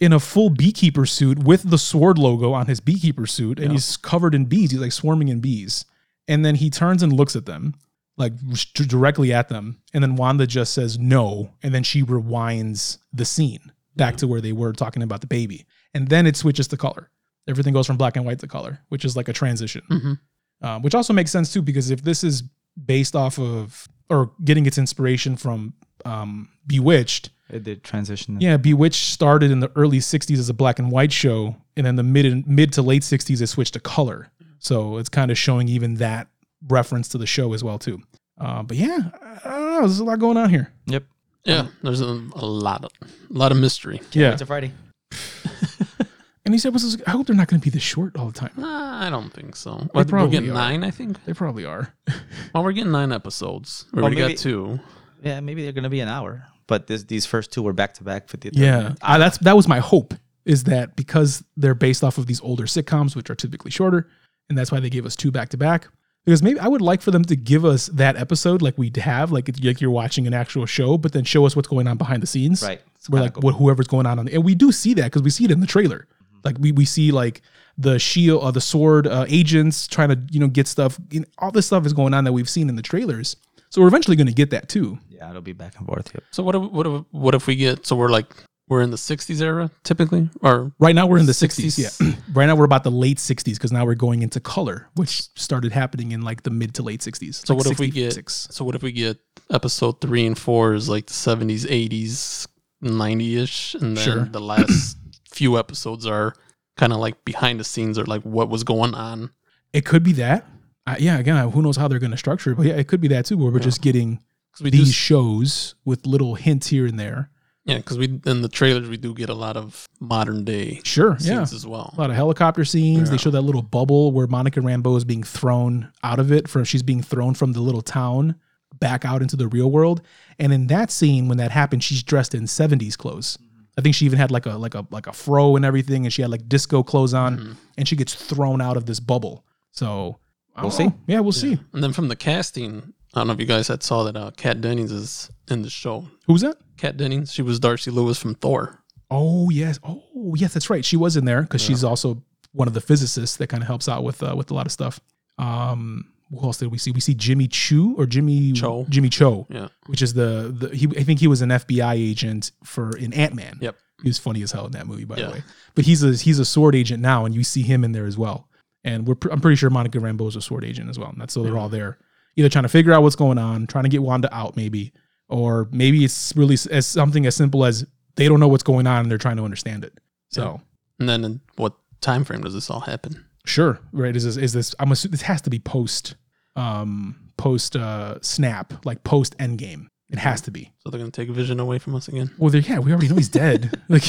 [0.00, 3.72] in a full beekeeper suit with the sword logo on his beekeeper suit, and Yeah.
[3.74, 4.72] he's covered in bees.
[4.72, 5.84] He's like swarming in bees.
[6.26, 7.72] And then he turns and looks at them,
[8.16, 8.32] like
[8.72, 9.78] directly at them.
[9.94, 11.52] And then Wanda just says no.
[11.62, 15.66] And then she rewinds the scene back to where they were talking about the baby.
[15.94, 17.08] And then it switches to color.
[17.48, 19.82] Everything goes from black and white to color, which is like a transition.
[19.90, 20.18] Mhm.
[20.62, 22.42] Um, which also makes sense too, because if this is
[22.84, 25.74] based off of or getting its inspiration from
[26.04, 27.30] um, Bewitched.
[27.50, 28.40] It did transition.
[28.40, 31.96] Yeah, Bewitched started in the early '60s as a black and white show, and then
[31.96, 34.28] the mid mid to late '60s it switched to color.
[34.58, 36.28] So it's kind of showing even that
[36.68, 38.00] reference to the show as well too.
[38.40, 39.10] Uh, but yeah,
[39.44, 39.80] I don't know.
[39.80, 40.72] There's a lot going on here.
[40.86, 41.04] Yep.
[41.44, 44.00] Yeah, there's a, a lot of a lot of mystery.
[44.12, 44.72] Yeah, It's a Friday.
[46.46, 46.96] and these episodes.
[47.06, 48.52] I hope they're not going to be this short all the time.
[48.56, 49.86] Nah, I don't think so.
[49.92, 50.54] But we're probably getting are.
[50.54, 51.22] nine, I think.
[51.26, 51.92] They probably are.
[52.54, 53.84] Well, we're getting nine episodes.
[53.92, 54.80] We Or already maybe- got two.
[55.22, 56.44] Yeah, maybe they're gonna be an hour.
[56.66, 59.56] But this these first two were back to back for the Yeah, I, that's that
[59.56, 60.14] was my hope
[60.46, 64.08] is that because they're based off of these older sitcoms, which are typically shorter,
[64.48, 65.88] and that's why they gave us two back to back.
[66.24, 69.30] Because maybe I would like for them to give us that episode like we'd have,
[69.32, 71.98] like it's like you're watching an actual show, but then show us what's going on
[71.98, 72.62] behind the scenes.
[72.62, 72.80] Right.
[72.96, 73.42] It's Where like cool.
[73.42, 75.60] what whoever's going on, on and we do see that because we see it in
[75.60, 76.06] the trailer.
[76.46, 77.42] Like we we see like
[77.76, 80.98] the shield, uh, the sword uh, agents trying to you know get stuff.
[81.10, 83.36] You know, all this stuff is going on that we've seen in the trailers.
[83.68, 84.98] So we're eventually going to get that too.
[85.10, 86.10] Yeah, it'll be back and forth.
[86.14, 86.22] Yep.
[86.30, 88.32] So what if what if what if we get so we're like
[88.68, 91.66] we're in the '60s era typically, or Right now we're in the 60s.
[91.66, 92.00] 60s.
[92.00, 92.16] Yeah.
[92.32, 95.72] right now we're about the late 60s because now we're going into color, which started
[95.72, 97.46] happening in like the mid to late 60s.
[97.46, 99.18] so like what if we get so what if we get
[99.50, 102.46] episode three and four is like the '70s, '80s,
[102.82, 104.24] '90s, and then Sure.
[104.24, 104.96] the last
[105.36, 106.34] few episodes are
[106.76, 109.30] kind of like behind the scenes or like what was going on.
[109.72, 110.46] It could be that.
[110.86, 113.00] Uh, yeah, again, who knows how they're going to structure it, but yeah, it could
[113.00, 114.20] be that too, where we're just getting
[114.62, 117.30] we do these s- shows with little hints here and there.
[117.64, 121.18] Yeah, because we in the trailers we do get a lot of modern day Sure,
[121.18, 121.56] scenes yeah.
[121.56, 121.92] as well.
[121.96, 123.10] A lot of helicopter scenes.
[123.10, 126.48] They show that little bubble where Monica Rambeau is being thrown out of it.
[126.48, 128.36] From she's being thrown from the little town
[128.78, 130.00] back out into the real world.
[130.38, 133.36] And in that scene, when that happened, she's dressed in '70s clothes.
[133.78, 136.12] I think she even had like a like a like a fro and everything, and
[136.12, 137.52] she had like disco clothes on, Mm-hmm.
[137.78, 139.44] and she gets thrown out of this bubble.
[139.72, 140.18] So
[140.60, 140.84] We'll see.
[140.86, 140.94] know.
[141.06, 141.58] Yeah, we'll see.
[141.74, 144.30] And then from the casting, I don't know if you guys had saw that uh,
[144.38, 146.08] Kat Dennings is in the show.
[146.26, 146.56] Who's that?
[146.78, 148.82] Kat Dennings, she was Darcy Lewis from Thor.
[149.10, 149.78] Oh yes.
[149.84, 150.84] Oh yes, that's right.
[150.84, 152.22] She was in there because she's also
[152.52, 154.72] one of the physicists that kind of helps out with uh, with a lot of
[154.72, 154.98] stuff.
[155.38, 156.90] Um, who else did we see?
[156.90, 158.86] We see Jimmy Chu or Jimmy Cho.
[158.88, 159.68] Jimmy Cho, Yeah.
[159.86, 160.86] which is the the he.
[160.98, 163.58] I think he was an FBI agent for in Ant Man.
[163.60, 163.76] Yep.
[164.02, 165.26] He was funny as hell in that movie, by Yeah.
[165.26, 165.42] the way.
[165.74, 168.18] But he's a he's a sword agent now, and you see him in there as
[168.18, 168.48] well.
[168.84, 171.08] And we're pr- I'm pretty sure Monica Rambeau is a sword agent as well.
[171.10, 171.98] And that's so they're all there,
[172.36, 174.92] either trying to figure out what's going on, trying to get Wanda out, maybe,
[175.28, 177.84] or maybe it's really as something as simple as
[178.16, 179.98] they don't know what's going on and they're trying to understand it.
[180.30, 180.60] So
[181.00, 183.25] And then in what time frame does this all happen?
[183.46, 184.14] Sure, right?
[184.14, 184.74] Is this is this?
[184.78, 186.14] I'm assuming this has to be post,
[186.56, 189.86] um, post uh, snap, like post Endgame.
[190.10, 190.72] It has to be.
[190.84, 192.30] So they're gonna take Vision away from us again.
[192.38, 193.80] Well, yeah, we already know he's dead.
[193.88, 194.04] like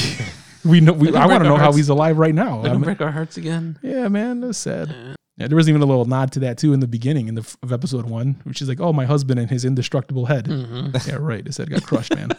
[0.64, 0.94] we know.
[0.94, 2.62] We, I want to know how he's alive right now.
[2.62, 3.80] They're I'm- gonna break our hearts again.
[3.82, 4.90] Yeah, man, that's sad.
[4.90, 5.14] Yeah.
[5.40, 7.56] Yeah, there was even a little nod to that too in the beginning in the
[7.62, 11.06] of episode one, which is like, "Oh, my husband and his indestructible head." Mhm.
[11.08, 11.46] Yeah, right.
[11.46, 12.32] His head got crushed, man.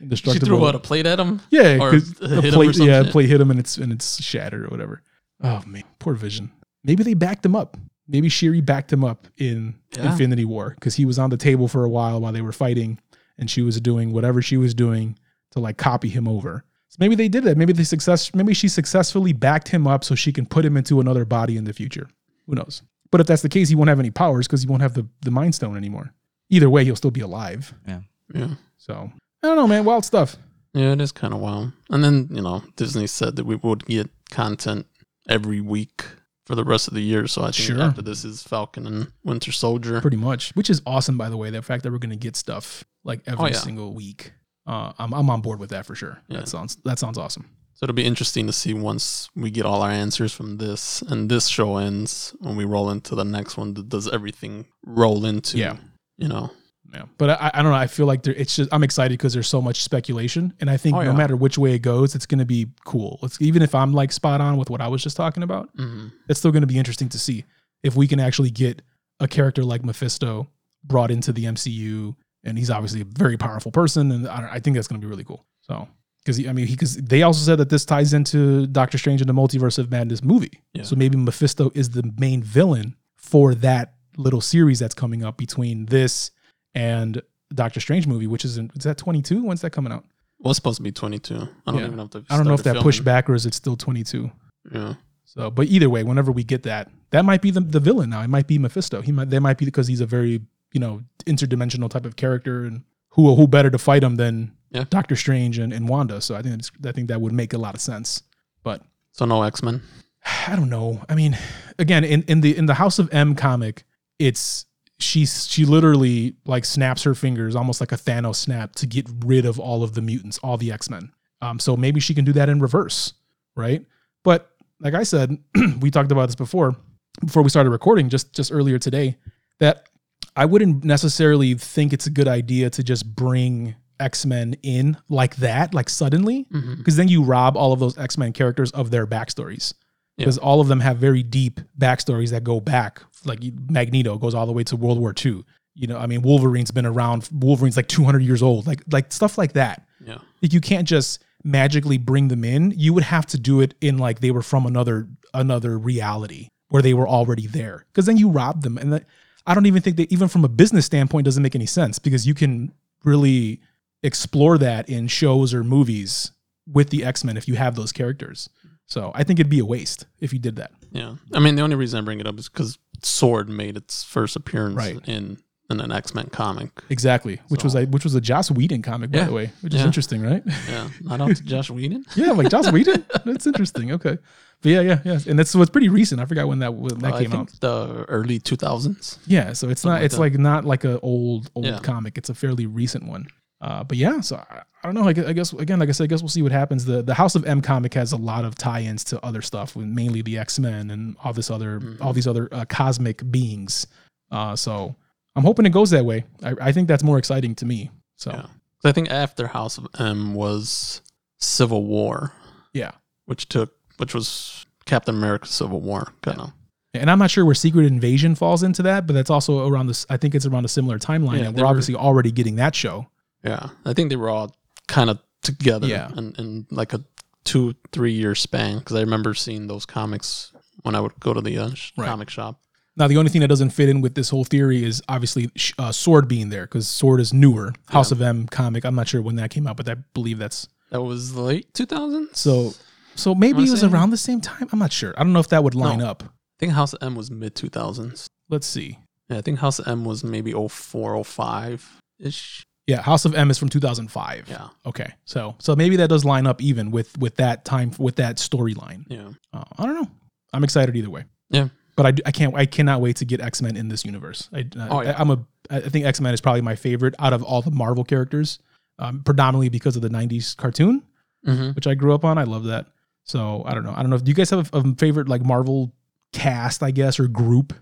[0.00, 0.46] indestructible.
[0.46, 1.40] She threw out a plate at him.
[1.50, 2.76] yeah, or hit the him or plate.
[2.78, 5.02] Yeah, plate hit him and it's and it's shattered or whatever.
[5.42, 6.50] Oh man, poor Vision.
[6.84, 7.76] Maybe they backed him up.
[8.08, 10.10] Maybe Shuri backed him up in Yeah.
[10.12, 12.98] Infinity War because he was on the table for a while while they were fighting,
[13.38, 15.18] and she was doing whatever she was doing
[15.52, 16.64] to like copy him over.
[16.88, 17.56] So maybe they did that.
[17.56, 18.34] Maybe they success.
[18.34, 21.64] Maybe she successfully backed him up so she can put him into another body in
[21.64, 22.08] the future.
[22.46, 22.82] Who knows?
[23.10, 25.06] But if that's the case, he won't have any powers because he won't have the
[25.22, 26.12] the Mind Stone anymore.
[26.50, 27.72] Either way, he'll still be alive.
[27.86, 28.00] Yeah.
[28.34, 28.54] Yeah.
[28.76, 29.10] So
[29.42, 29.84] I don't know, man.
[29.84, 30.36] Wild stuff.
[30.74, 31.72] Yeah, it is kind of wild.
[31.90, 34.86] And then, you know, Disney said that we would get content
[35.28, 36.04] every week
[36.46, 37.26] for the rest of the year.
[37.26, 37.82] So I think Sure.
[37.82, 40.00] after this is Falcon and Winter Soldier.
[40.00, 41.50] pretty much, which is awesome, by the way.
[41.50, 43.58] The fact that we're going to get stuff like every Oh, yeah.
[43.58, 44.32] single week.
[44.66, 46.22] Uh, I'm I'm on board with that for sure.
[46.28, 46.38] Yeah.
[46.38, 47.46] That sounds that sounds awesome.
[47.74, 51.28] So it'll be interesting to see once we get all our answers from this and
[51.28, 53.74] this show ends when we roll into the next one.
[53.74, 55.58] Does everything roll into?
[55.58, 55.76] Yeah.
[56.16, 56.52] You know,
[56.92, 57.76] Yeah, but I, I don't know.
[57.78, 60.76] I feel like there, it's just I'm excited because there's so much speculation, and I
[60.76, 61.16] think Oh, no yeah.
[61.16, 63.18] matter which way it goes, it's going to be cool.
[63.22, 66.08] It's, even if I'm like spot on with what I was just talking about, hmm
[66.28, 67.44] it's still going to be interesting to see
[67.82, 68.82] if we can actually get
[69.20, 70.48] a character like Mephisto
[70.84, 72.14] brought into the MCU,
[72.44, 75.04] and he's obviously a very powerful person, and I, don't- I think that's going to
[75.06, 75.46] be really cool.
[75.62, 75.88] So,
[76.24, 79.34] because I mean, because they also said that this ties into Doctor Strange and the
[79.34, 80.82] Multiverse of Madness movie, Yeah.
[80.82, 85.86] so maybe Mephisto is the main villain for that little series that's coming up between
[85.86, 86.30] this
[86.74, 87.20] and
[87.54, 89.42] Doctor Strange movie, which is in, is that 22?
[89.44, 90.04] When's that coming out?
[90.38, 91.34] well, it's supposed to be 22.
[91.34, 91.84] I don't Yeah.
[91.86, 93.54] even know if they've I don't know if that started pushed back or is it
[93.54, 94.28] still 22.
[94.74, 94.94] Yeah.
[95.24, 98.22] So, but either way, whenever we get that, that might be the, the villain now.
[98.22, 99.02] It might be Mephisto.
[99.02, 100.40] He might that might be because he's a very
[100.72, 104.84] you know interdimensional type of character, and who who better to fight him than Yeah.
[104.90, 106.20] Doctor Strange and, and Wanda?
[106.20, 108.22] So I think it's, I think that would make a lot of sense.
[108.64, 109.80] But So no X Men.
[110.48, 111.00] I don't know.
[111.08, 111.38] I mean,
[111.78, 113.84] again, in, in the in the House of M comic,
[114.18, 114.66] it's
[115.02, 119.44] she she literally like snaps her fingers, almost like a Thanos snap, to get rid
[119.44, 121.12] of all of the mutants, all the X Men.
[121.40, 123.14] Um, so maybe she can do that in reverse,
[123.56, 123.84] right?
[124.22, 124.50] But
[124.80, 125.36] like I said,
[125.80, 126.76] we talked about this before,
[127.24, 129.16] before we started recording, just just earlier today,
[129.58, 129.88] that
[130.36, 135.36] I wouldn't necessarily think it's a good idea to just bring X Men in like
[135.36, 136.46] that, like suddenly,
[136.78, 139.74] because then you rob all of those X Men characters of their backstories.
[140.22, 140.26] Yeah.
[140.26, 144.46] Because all of them have very deep backstories that go back, like Magneto goes all
[144.46, 145.44] the way to World War II.
[145.74, 147.28] You know, I mean, Wolverine's been around.
[147.32, 149.86] Wolverine's like 200 years old, like like stuff like that.
[150.04, 150.18] Yeah.
[150.42, 152.72] Like you can't just magically bring them in.
[152.76, 156.82] You would have to do it in like they were from another another reality where
[156.82, 157.84] they were already there.
[157.92, 159.04] Because then you rob them, and that,
[159.46, 162.26] I don't even think that even from a business standpoint doesn't make any sense because
[162.26, 162.72] you can
[163.04, 163.60] really
[164.02, 166.32] explore that in shows or movies
[166.70, 168.48] with the X Men if you have those characters.
[168.92, 170.72] So I think it'd be a waste if you did that.
[170.90, 171.14] Yeah.
[171.32, 174.36] I mean, the only reason I bring it up is because Sword made its first
[174.36, 174.98] appearance Right.
[175.08, 175.38] in
[175.70, 176.70] in an X Men comic.
[176.90, 179.24] Exactly, which was So- a which was a Joss Whedon comic by Yeah.
[179.28, 180.42] the way, which is interesting, right?
[180.68, 180.88] Yeah.
[181.00, 182.04] Not out to Josh Whedon.
[182.14, 183.02] Yeah, I'm like Joss Whedon.
[183.24, 183.90] That's interesting.
[183.92, 184.18] Okay,
[184.60, 186.20] but yeah, yeah, yeah, and that's what's pretty recent.
[186.20, 187.52] I forgot when that when that Uh, came I out.
[187.60, 189.18] the early 2000s.
[189.26, 190.20] Yeah, so it's not like it's that.
[190.20, 191.78] like not like a old old Yeah.
[191.78, 192.18] comic.
[192.18, 193.24] It's a fairly recent one.
[193.62, 195.06] Uh, but yeah, so I, I don't know.
[195.06, 196.84] I guess, I guess again, like I said, I guess we'll see what happens.
[196.84, 199.86] The the House of M comic has a lot of tie-ins to other stuff, with
[199.86, 202.00] mainly the X Men and all this other Mhm.
[202.00, 203.86] all these other uh, cosmic beings.
[204.30, 204.96] Uh, so
[205.36, 206.24] I'm hoping it goes that way.
[206.42, 207.90] I, I think that's more exciting to me.
[208.16, 208.46] So Yeah.
[208.84, 211.00] I think after House of M was
[211.38, 212.32] Civil War,
[212.72, 212.92] yeah.
[213.26, 216.52] which took which was Captain America Civil War, kind of.
[216.94, 220.04] And I'm not sure where Secret Invasion falls into that, but that's also around this.
[220.10, 222.74] I think it's around a similar timeline, Yeah, and we're were- obviously already getting that
[222.74, 223.06] show.
[223.44, 223.68] Yeah.
[223.84, 224.54] I think they were all
[224.92, 226.10] kind of together Yeah.
[226.16, 227.02] in, in like a
[227.44, 228.78] two, three year span.
[228.78, 232.06] Because I remember seeing those comics when I would go to the uh, sh- Right.
[232.06, 232.60] comic shop.
[232.96, 235.72] Now, the only thing that doesn't fit in with this whole theory is obviously sh-
[235.78, 237.72] uh, Sword being there because Sword is newer.
[237.88, 238.16] House Yeah.
[238.16, 238.84] of M comic.
[238.84, 242.36] I'm not sure when that came out, but I believe that's That was late 2000s.
[242.36, 242.74] so.
[243.14, 244.68] So maybe it was around the same time.
[244.72, 245.12] I'm not sure.
[245.18, 246.06] I don't know if that would line No.
[246.06, 246.22] up.
[246.24, 246.28] I
[246.60, 248.26] think House of M was mid 2000s.
[248.48, 248.98] Let's see.
[249.28, 252.62] Yeah, I think House of M was maybe 04, 05 ish.
[252.86, 254.48] Yeah, House of M is from 2005.
[254.48, 254.68] Yeah.
[254.86, 255.12] Okay.
[255.24, 259.04] So so maybe that does line up even with with that time with that storyline.
[259.08, 259.28] Yeah.
[259.52, 260.10] Uh, I don't know.
[260.52, 261.24] I'm excited either way.
[261.50, 261.68] Yeah.
[261.94, 264.48] But I, do- I can't I cannot wait to get X Men in this universe.
[264.52, 265.14] I, Oh, yeah.
[265.16, 265.38] I, am a
[265.70, 268.58] I think X Men is probably my favorite out of all the Marvel characters,
[268.98, 271.02] um, predominantly because of the '90s cartoon,
[271.46, 271.70] Mm-hmm.
[271.72, 272.38] which I grew up on.
[272.38, 272.86] I love that.
[273.24, 273.92] So I don't know.
[273.96, 274.18] I don't know.
[274.18, 275.92] Do you guys have a, a favorite like Marvel
[276.32, 277.72] cast, I guess, or group?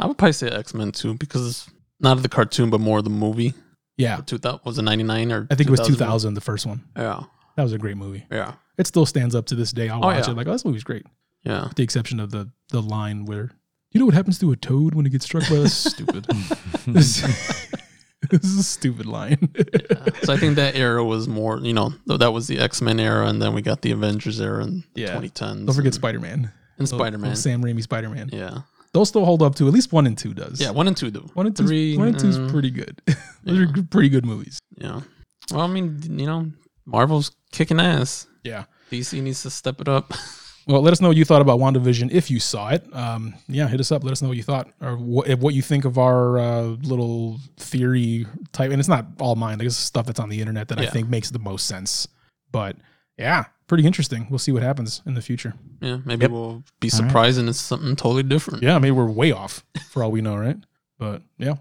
[0.00, 1.68] I would probably say X Men too because
[2.00, 3.54] not of the cartoon, but more of the movie.
[3.96, 6.82] Yeah, 2000 was it 99 or I think it was 2000, the first one.
[6.96, 7.22] Yeah.
[7.56, 8.26] That was a great movie.
[8.30, 8.54] Yeah.
[8.78, 9.88] It still stands up to this day.
[9.90, 10.32] I'll Oh, watch yeah.
[10.32, 11.04] it like, oh, this movie's great.
[11.44, 11.64] Yeah.
[11.68, 13.50] With the exception of the the line where
[13.90, 16.24] you know what happens to a toad when it gets struck by a stupid.
[16.86, 17.20] this,
[18.30, 19.50] this is a stupid line.
[20.22, 23.26] so I think that era was more, you know, that was the X Men era,
[23.26, 25.14] and then we got the Avengers era in Yeah.
[25.16, 25.66] 2010s.
[25.66, 26.50] Don't forget Spider Man.
[26.78, 27.30] and Spider Man.
[27.30, 28.30] Oh, oh, Sam Raimi Spider Man.
[28.32, 28.60] Yeah.
[28.94, 30.60] Those still hold up to At least one and two does.
[30.60, 30.70] Yeah.
[30.70, 31.30] One and two, though.
[31.34, 31.66] One and two.
[31.66, 33.00] Three, One and two's uh, pretty good.
[33.06, 33.16] Those
[33.58, 33.64] yeah.
[33.64, 34.58] are pretty good movies.
[34.76, 35.00] Yeah.
[35.50, 36.50] Well, I mean, you know,
[36.84, 38.26] Marvel's kicking ass.
[38.44, 38.64] Yeah.
[38.90, 40.12] DC needs to step it up.
[40.66, 42.84] Well, let us know what you thought about WandaVision if you saw it.
[42.94, 44.04] Um, yeah, hit us up.
[44.04, 47.40] Let us know what you thought or what, what you think of our uh, little
[47.56, 48.70] theory type.
[48.70, 49.58] And it's not all mine.
[49.58, 52.06] There's stuff that's on the internet that I think makes the most sense.
[52.52, 52.76] But
[53.18, 54.26] yeah, pretty interesting.
[54.30, 55.54] We'll see what happens in the future.
[55.80, 55.98] Yeah.
[56.04, 56.30] Maybe Yep.
[56.30, 57.06] we'll be All right.
[57.08, 58.62] surprised and it's something totally different.
[58.62, 60.56] Yeah, maybe we're way off for all we know, right?
[60.98, 61.54] But yeah.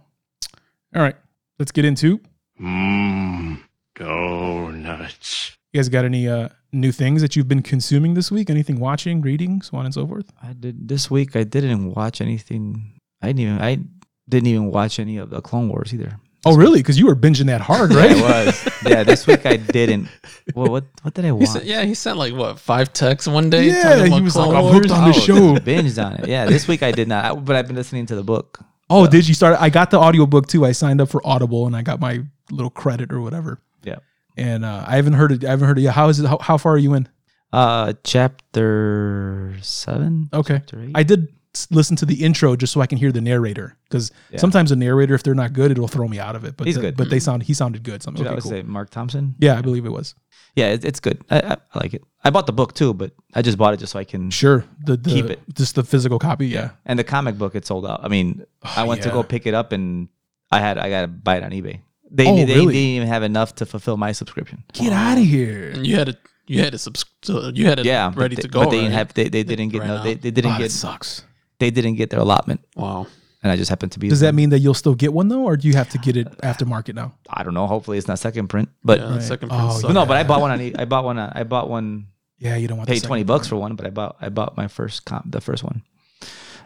[0.95, 1.15] All right,
[1.59, 2.19] let's get into.
[2.59, 3.61] Mmm,
[3.95, 5.57] donuts.
[5.73, 8.49] You guys got any uh, new things that you've been consuming this week?
[8.49, 10.31] Anything watching, reading, so on and so forth?
[10.43, 11.35] I did this week.
[11.35, 12.99] I didn't watch anything.
[13.21, 13.61] I didn't even.
[13.61, 13.77] I
[14.27, 16.19] didn't even watch any of the Clone Wars either.
[16.45, 16.79] Oh, really?
[16.79, 18.11] Because you were binging that hard, Yeah, right?
[18.17, 18.69] I was.
[18.85, 20.07] Yeah, this week I didn't.
[20.55, 21.49] Well, what what did I He watch?
[21.49, 23.67] sent, yeah, he sent like what five texts one day.
[23.67, 25.55] Yeah, he about was like, Clone "I'm hooked Wars." on this Oh, show.
[25.69, 26.27] Binged on it.
[26.27, 27.23] Yeah, this week I did not.
[27.25, 28.59] I- But I've been listening to the book.
[28.89, 29.55] Oh, did you start?
[29.61, 30.65] I got the audiobook too.
[30.65, 33.61] I signed up for Audible and I got my little credit or whatever.
[33.83, 33.99] Yeah.
[34.35, 35.45] And uh, I haven't heard it.
[35.45, 35.93] I haven't heard it yet.
[35.93, 36.25] How is it?
[36.25, 37.07] How, how far are you in?
[37.53, 40.29] Uh, chapter seven.
[40.33, 40.55] Okay.
[40.59, 40.91] Chapter eight.
[40.95, 41.29] I did s-
[41.69, 44.39] listen to the intro just so I can hear the narrator because Yeah.
[44.39, 46.55] sometimes the narrator, if they're not good, it'll throw me out of it.
[46.57, 46.97] But He's the- good.
[46.97, 47.43] But they sound.
[47.43, 48.01] He sounded good.
[48.03, 48.51] So I'm okay, I cool.
[48.51, 49.35] say Mark Thompson?
[49.39, 50.15] Yeah, I believe it was.
[50.55, 51.23] Yeah, it, it's good.
[51.29, 52.03] I, I, I like it.
[52.23, 54.29] I bought the book too, but I just bought it just so I can.
[54.31, 54.65] Sure.
[54.85, 55.39] The, the Keep it.
[55.53, 56.47] Just the physical copy.
[56.47, 56.71] Yeah.
[56.85, 58.01] And the comic book, it sold out.
[58.03, 60.09] I mean, I went to go pick it up and
[60.51, 61.79] I had I got to buy it on eBay.
[62.13, 62.73] They Oh, they really?
[62.73, 64.63] didn't even have enough to fulfill my subscription.
[64.73, 65.71] Get out of here.
[65.71, 66.17] And you had it.
[66.47, 66.79] You had it.
[66.79, 68.63] Subs- uh, you had it Yeah, ready they, to go.
[68.65, 69.13] But they didn't have.
[69.13, 70.03] They, they didn't get Right no.
[70.03, 70.71] They, they didn't Oh, that get.
[70.71, 71.23] sucks.
[71.61, 72.59] They didn't get their allotment.
[72.75, 73.07] Wow.
[73.43, 74.09] and I just happened to be.
[74.09, 76.15] Does that mean that you'll still get one though, or do you have to get
[76.17, 77.13] it aftermarket now?
[77.29, 77.65] I don't know.
[77.67, 78.69] Hopefully, it's not second print.
[78.83, 79.23] But yeah, Right.
[79.23, 79.91] second Oh, print yeah.
[79.93, 80.51] no, but I bought one.
[80.51, 81.17] On, e- I bought one.
[81.17, 82.07] On, I bought one.
[82.37, 83.49] Yeah, you don't want the Paid second twenty bucks print.
[83.49, 84.17] for one, but I bought.
[84.21, 85.81] I bought my first comp, the first one.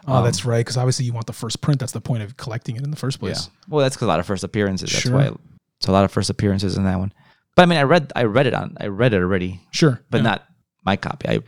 [0.08, 0.60] Oh, um, that's right.
[0.60, 1.80] Because obviously you want the first print.
[1.80, 3.46] That's the point of collecting it in the first place.
[3.46, 3.52] Yeah.
[3.68, 4.90] Well, that's 'cause a lot of first appearances.
[4.90, 5.12] That's Sure.
[5.14, 5.30] why.
[5.78, 7.12] It's a lot of first appearances in that one.
[7.54, 8.12] But I mean, I read.
[8.14, 8.76] I read it on.
[8.80, 10.22] I read it already, Sure, but yeah.
[10.24, 10.44] not
[10.84, 11.28] my copy.
[11.28, 11.40] I.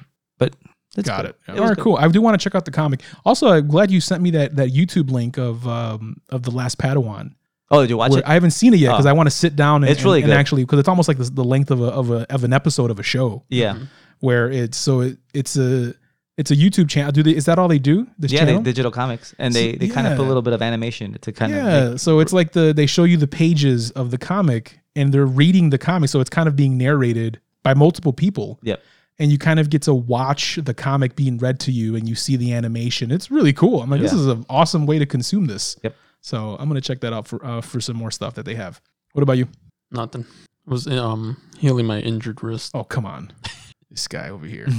[0.99, 1.35] But it's Got good.
[1.47, 1.53] it.
[1.53, 1.83] was All right, good.
[1.83, 1.97] cool.
[1.97, 3.03] I do want to check out the comic.
[3.25, 6.79] Also, I'm glad you sent me that that YouTube link of um of the last
[6.79, 7.35] Padawan.
[7.71, 8.25] Oh, did you watch it?
[8.27, 9.11] I haven't seen it yet because Oh.
[9.11, 10.41] I want to sit down and, It's really and, and good.
[10.41, 12.91] actually because it's almost like this, the length of a, of a of an episode
[12.91, 13.79] of a show yeah.
[14.21, 15.95] where it's so it, it's a
[16.37, 17.13] it's a YouTube channel.
[17.13, 18.07] Do they is that all they do?
[18.19, 20.53] This Yeah, they digital comics, and they, So- they kind of put a little bit
[20.55, 21.59] of animation to kind yeah.
[21.79, 21.97] of yeah.
[21.97, 25.71] so it's like the they show you the pages of the comic and they're reading
[25.71, 28.59] the comic, so it's kind of being narrated by multiple people.
[28.63, 28.83] Yep.
[29.19, 32.15] And you kind of get to watch the comic being read to you and you
[32.15, 33.11] see the animation.
[33.11, 33.83] It's really cool.
[33.83, 35.77] I'm like, this is an awesome way to consume this.
[35.83, 35.95] Yep.
[36.21, 38.81] So I'm gonna check that out for uh, for some more stuff that they have.
[39.13, 39.49] What about you?
[39.91, 40.27] Nothing.
[40.67, 42.73] Was um healing my injured wrist.
[42.75, 43.33] Oh come on,
[43.91, 44.67] this guy over here.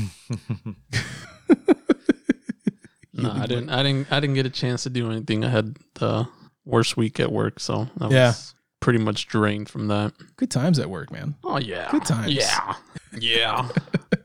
[3.14, 3.70] No, I didn't.
[3.70, 4.12] I didn't.
[4.14, 5.44] I didn't get a chance to do anything.
[5.44, 6.26] I had the
[6.64, 8.28] worst week at work, so I Yeah.
[8.28, 10.14] was pretty much drained from that.
[10.38, 11.36] Good times at work, man.
[11.44, 12.32] Oh yeah, Good times.
[12.34, 12.76] Yeah,
[13.20, 13.68] yeah.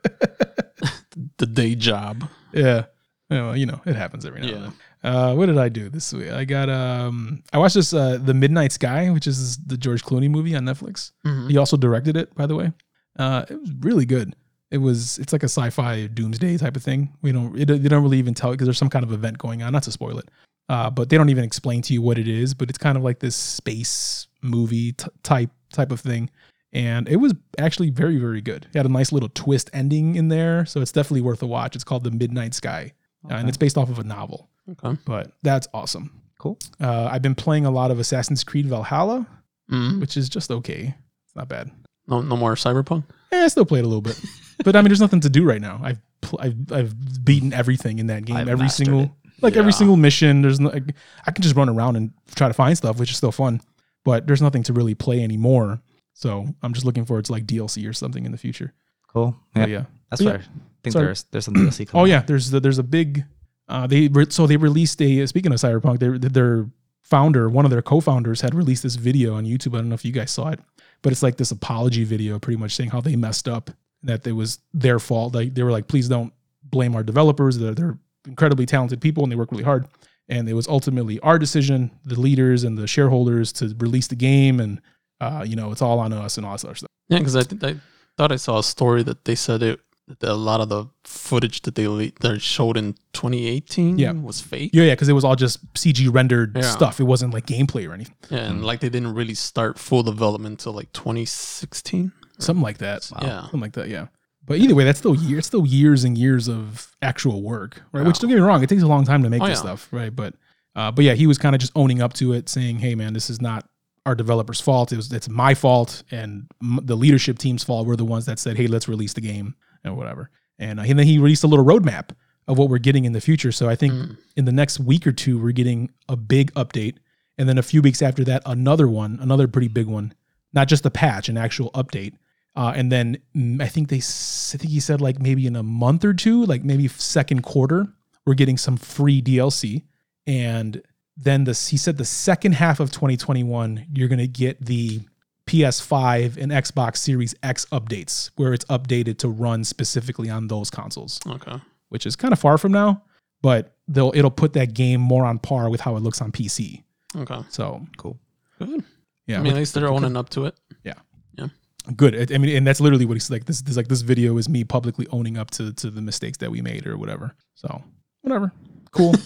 [1.39, 2.29] the day job.
[2.53, 2.87] Yeah.
[3.31, 4.73] Yeah, well, you know, it happens every now and then.
[5.03, 6.31] Uh, what did I do this week?
[6.31, 10.31] I got um, I watched this uh, the Midnight Sky, which is the George Clooney
[10.31, 11.13] movie on Netflix.
[11.27, 11.51] Mhm.
[11.51, 12.73] He also directed it, by the way.
[13.19, 14.35] Uh, it was really good.
[14.71, 17.13] It was it's like a sci-fi doomsday type of thing.
[17.23, 19.63] We don't it, they don't really even tell because there's some kind of event going
[19.63, 19.73] on.
[19.73, 20.29] Not to spoil it,
[20.69, 22.55] uh, but they don't even explain to you what it is.
[22.55, 26.31] But it's kind of like this space movie t- type type of thing,
[26.75, 28.67] and it was actually very very good.
[28.73, 31.75] It had a nice little twist ending in there, so it's definitely worth a watch.
[31.75, 32.93] It's called The Midnight Sky,
[33.31, 34.51] uh, and it's based off of a novel.
[34.71, 34.99] Okay.
[35.07, 36.21] But that's awesome.
[36.39, 36.59] Cool.
[36.81, 39.27] Uh, I've been playing a lot of Assassin's Creed Valhalla,
[39.71, 40.01] Mhm.
[40.01, 40.95] which is just okay.
[41.27, 41.71] It's not bad.
[42.07, 43.05] No, no more cyberpunk.
[43.33, 44.21] Eh, I still played a little bit,
[44.65, 45.81] but I mean, there's nothing to do right now.
[45.83, 48.37] I've pl- I've, I've beaten everything in that game.
[48.37, 49.11] I've every single it.
[49.43, 50.43] like every single mission.
[50.43, 50.95] There's no, like,
[51.27, 53.61] I can just run around and try to find stuff, which is still fun.
[54.05, 55.81] But there's nothing to really play anymore.
[56.15, 58.73] So I'm just looking forward to like DLC or something in the future.
[59.09, 59.37] cool.
[59.55, 59.85] But Yeah, yeah.
[60.11, 60.39] that's But fair.
[60.41, 60.47] yeah.
[60.47, 61.05] I think Sorry.
[61.07, 62.03] there's there's some DLC coming.
[62.03, 62.27] Oh yeah, out.
[62.27, 63.25] there's the, there's a big.
[63.69, 66.67] Uh, they re- so they released a speaking of Cyberpunk, their their
[67.03, 69.75] founder, one of their co-founders, had released this video on YouTube.
[69.75, 70.61] I don't know if you guys saw it,
[71.03, 73.71] but it's like this apology video, pretty much saying how they messed up,
[74.03, 75.35] that it was their fault.
[75.35, 77.59] Like they were like, please don't blame our developers.
[77.59, 79.87] They're, they're incredibly talented people and they work really hard.
[80.31, 84.59] And it was ultimately our decision, the leaders and the shareholders, to release the game,
[84.61, 84.81] and
[85.21, 86.91] uh, you know it's all on us and all this other stuff.
[87.09, 87.77] Yeah, because I, th- I
[88.17, 91.63] thought I saw a story that they said it that a lot of the footage
[91.63, 94.13] that they le- that showed in 2018 Yeah.
[94.13, 94.71] was fake.
[94.75, 96.63] Yeah, yeah, because it was all just CG rendered Yeah.
[96.63, 97.01] stuff.
[97.01, 100.53] It wasn't like gameplay or anything, Yeah, and like they didn't really start full development
[100.61, 102.13] until like 2016.
[102.39, 103.09] something like that.
[103.23, 103.43] Yeah.
[103.43, 103.89] something like that.
[103.89, 104.07] Yeah.
[104.47, 108.05] But either way, that's still years, it's still years and years of actual work, right?
[108.07, 109.63] Which don't get me wrong, it takes a long time to make Oh, this yeah.
[109.63, 110.15] stuff, right?
[110.15, 110.35] But,
[110.77, 113.15] uh, but yeah, he was kind of just owning up to it, saying, "Hey, man,
[113.15, 113.67] this is not
[114.07, 114.93] our developer's fault.
[114.93, 117.87] It was it's my fault, and m- the leadership team's fault.
[117.87, 120.99] We're the ones that said, "Hey, let's release the game and whatever." And, uh, and
[120.99, 122.11] then he released a little roadmap
[122.47, 123.51] of what we're getting in the future.
[123.51, 124.17] So I think Mm.
[124.37, 126.97] in the next week or two, we're getting a big update,
[127.39, 130.13] and then a few weeks after that, another one, another pretty big one,
[130.53, 132.13] not just a patch, an actual update.
[132.57, 135.63] Uh, and then mm, I think they, I think he said like maybe in a
[135.65, 137.89] month or two, like maybe second quarter,
[138.27, 139.83] we're getting some free DLC.
[140.27, 140.81] And
[141.17, 145.01] then this, he said the second half of 2021, you're going to get the
[145.47, 151.21] PS5 and Xbox Series X updates, where it's updated to run specifically on those consoles,
[151.27, 151.57] Okay.
[151.91, 153.03] which is kind of far from now,
[153.43, 156.83] but they'll it'll put that game more on par with how it looks on PC.
[157.17, 157.39] Okay.
[157.51, 158.19] So cool.
[158.59, 158.83] Good.
[159.27, 160.59] yeah, I mean, at least they're owning up to it.
[160.83, 160.95] Yeah.
[161.37, 161.49] Yeah.
[161.95, 162.15] Good.
[162.33, 163.45] I- I mean, and that's literally what he's like.
[163.45, 166.51] This, this like this video is me publicly owning up to to the mistakes that
[166.51, 167.37] we made or whatever.
[167.55, 167.83] So
[168.23, 168.51] whatever,
[168.93, 169.15] cool.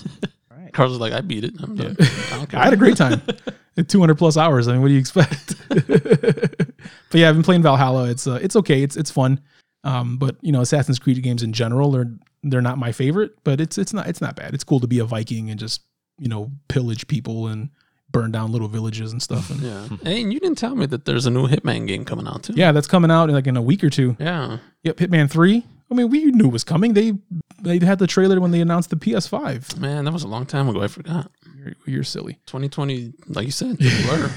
[0.72, 1.54] Carlos was like, I beat it.
[1.60, 1.96] I'm done.
[2.00, 2.46] I.
[2.52, 3.22] I had a great time.
[3.86, 4.66] 200 plus hours.
[4.66, 5.54] I mean, what do you expect?
[5.68, 6.74] but
[7.12, 8.08] yeah, I've been playing Valhalla.
[8.08, 8.82] It's uh, it's okay.
[8.82, 9.40] It's it's fun.
[9.84, 12.06] Um, but you know, Assassin's Creed games in general are
[12.42, 13.32] they're not my favorite.
[13.44, 14.54] But it's it's not it's not bad.
[14.54, 15.82] It's cool to be a Viking and just
[16.18, 17.70] you know pillage people and
[18.10, 19.50] burn down little villages and stuff.
[19.50, 19.88] And Yeah.
[20.04, 22.54] And you didn't tell me that there's a new Hitman game coming out too.
[22.56, 24.16] yeah, that's coming out in like in a week or two.
[24.18, 24.58] Yeah.
[24.82, 25.64] Yep, Hitman Three.
[25.91, 26.93] I mean, we knew it was coming.
[26.95, 27.14] They
[27.62, 29.78] they had the trailer when they announced the PS5.
[29.78, 30.82] Man, that was a long time ago.
[30.82, 31.30] I forgot.
[31.57, 32.34] You're, you're silly.
[32.47, 34.30] 2020, like you said, blur.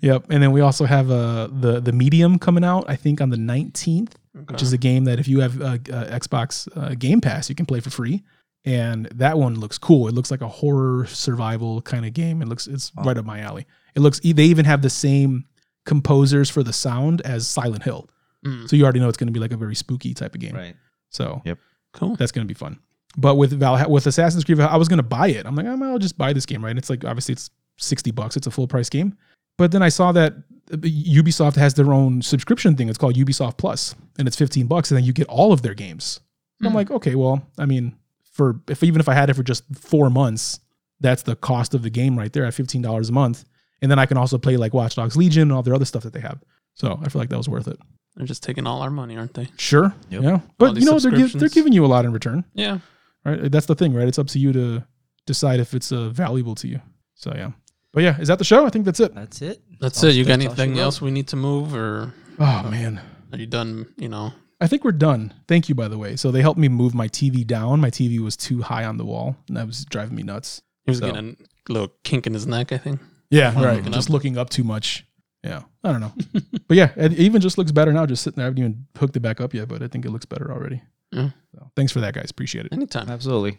[0.00, 2.84] Yep, and then we also have uh the the Medium coming out.
[2.88, 4.12] I think on the 19th,
[4.48, 5.78] which is a game that if you have uh, uh,
[6.18, 8.22] Xbox uh, Game Pass, you can play for free.
[8.64, 10.08] and that one looks cool.
[10.08, 12.42] It looks like a horror survival kind of game.
[12.42, 13.02] It looks it's Oh.
[13.04, 13.66] right up my alley.
[13.94, 15.44] It looks they even have the same
[15.84, 18.08] composers for the sound as Silent Hill,
[18.44, 20.40] Mm, so you already know it's going to be like a very spooky type of
[20.40, 20.54] game.
[20.54, 20.74] Right.
[21.10, 21.58] So Yep.
[21.92, 22.16] cool.
[22.16, 22.78] that's going to be fun.
[23.16, 25.44] But with Val with Assassin's Creed, I was going to buy it.
[25.46, 26.70] I'm like, "Oh, I'll just buy this game, right?
[26.70, 28.36] And It's like obviously it's sixty bucks.
[28.36, 29.16] It's a full price game.
[29.58, 30.32] But then I saw that
[30.72, 32.88] uh, Ubisoft has their own subscription thing.
[32.88, 35.74] It's called Ubisoft Plus, and it's fifteen bucks, and then you get all of their
[35.74, 36.20] games.
[36.58, 36.76] And I'm Hmm.
[36.78, 37.94] like, okay, well, I mean,
[38.32, 40.60] for if even if I had it for just four months,
[41.00, 43.44] that's the cost of the game right there at fifteen dollars a month,
[43.82, 46.02] and then I can also play like Watch Dogs Legion and all their other stuff
[46.04, 46.40] that they have.
[46.74, 47.78] So I feel like that was worth it.
[48.16, 49.48] They're just taking all our money, aren't they?
[49.56, 50.22] Sure, Yep.
[50.22, 52.78] yeah, but you know they're gi- they're giving you a lot in return Yeah.
[53.24, 53.50] right?
[53.50, 54.06] That's the thing, right?
[54.06, 54.84] It's up to you to
[55.26, 56.80] decide if it's uh, valuable to you.
[57.14, 57.52] So yeah,
[57.92, 58.66] but yeah, is that the show?
[58.66, 59.14] I think that's it.
[59.14, 59.62] That's it.
[59.80, 60.14] That's Oh, it.
[60.14, 63.00] You got that's all she anything else we need to move, or Oh man,
[63.32, 63.86] are you done?
[63.96, 65.32] You know, I think we're done.
[65.48, 66.16] Thank you, by the way.
[66.16, 67.80] So they helped me move my TV down.
[67.80, 70.60] My TV was too high on the wall, and that was driving me nuts.
[70.84, 71.36] he was So- getting
[71.68, 72.72] a little kink in his neck.
[72.72, 73.00] I think.
[73.30, 73.76] Yeah, right.
[73.76, 74.12] looking Just up.
[74.12, 75.06] looking up too much.
[75.44, 76.12] Yeah, I don't know,
[76.68, 78.06] but yeah, it even just looks better now.
[78.06, 80.10] Just sitting there, I haven't even hooked it back up yet, but I think it
[80.10, 80.80] looks better already.
[81.10, 81.30] Yeah.
[81.54, 82.30] So thanks for that, guys.
[82.30, 82.72] Appreciate it.
[82.72, 83.10] Anytime.
[83.10, 83.50] Absolutely.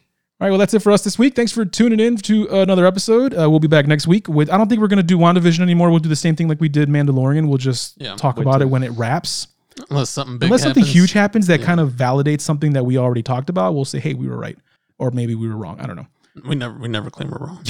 [0.41, 1.35] All right, well, that's it for us this week.
[1.35, 3.33] Thanks for tuning in to another episode.
[3.33, 4.49] Uh, we'll be back next week with.
[4.49, 5.89] I don't think we're going to do WandaVision anymore.
[5.89, 7.47] We'll do the same thing like we did Mandalorian.
[7.49, 9.47] We'll just Yeah, talk about till- it when it wraps.
[9.89, 10.47] Unless something big.
[10.47, 10.95] Unless something happens.
[10.95, 11.65] huge happens that Yeah.
[11.65, 14.57] kind of validates something that we already talked about, we'll say, "Hey, we were right,"
[14.99, 15.79] or maybe we were wrong.
[15.79, 16.07] I don't know.
[16.47, 16.77] We never.
[16.79, 17.59] We never claim we're wrong.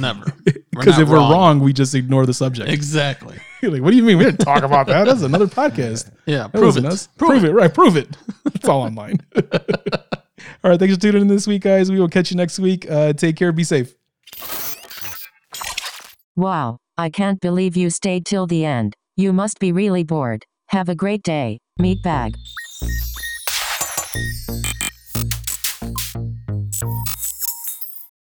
[0.00, 0.32] never.
[0.70, 2.70] Because not if we're wrong, we just ignore the subject.
[2.70, 3.36] Exactly.
[3.62, 5.06] like, what do you mean we didn't talk about that?
[5.06, 6.12] That's another podcast.
[6.26, 6.46] Yeah.
[6.46, 6.84] That Prove it.
[6.84, 7.08] us.
[7.18, 7.52] Prove, it.
[7.52, 7.72] Right.
[7.72, 8.16] Prove it.
[8.46, 9.18] it's all online.
[9.34, 10.78] all right.
[10.78, 11.90] Thanks for tuning in this week, guys.
[11.90, 12.88] We will catch you next week.
[12.88, 13.50] Uh, take care.
[13.50, 13.94] Be safe.
[16.36, 18.94] Wow, I can't believe you stayed till the end.
[19.16, 20.44] You must be really bored.
[20.68, 22.36] Have a great day, meatbag.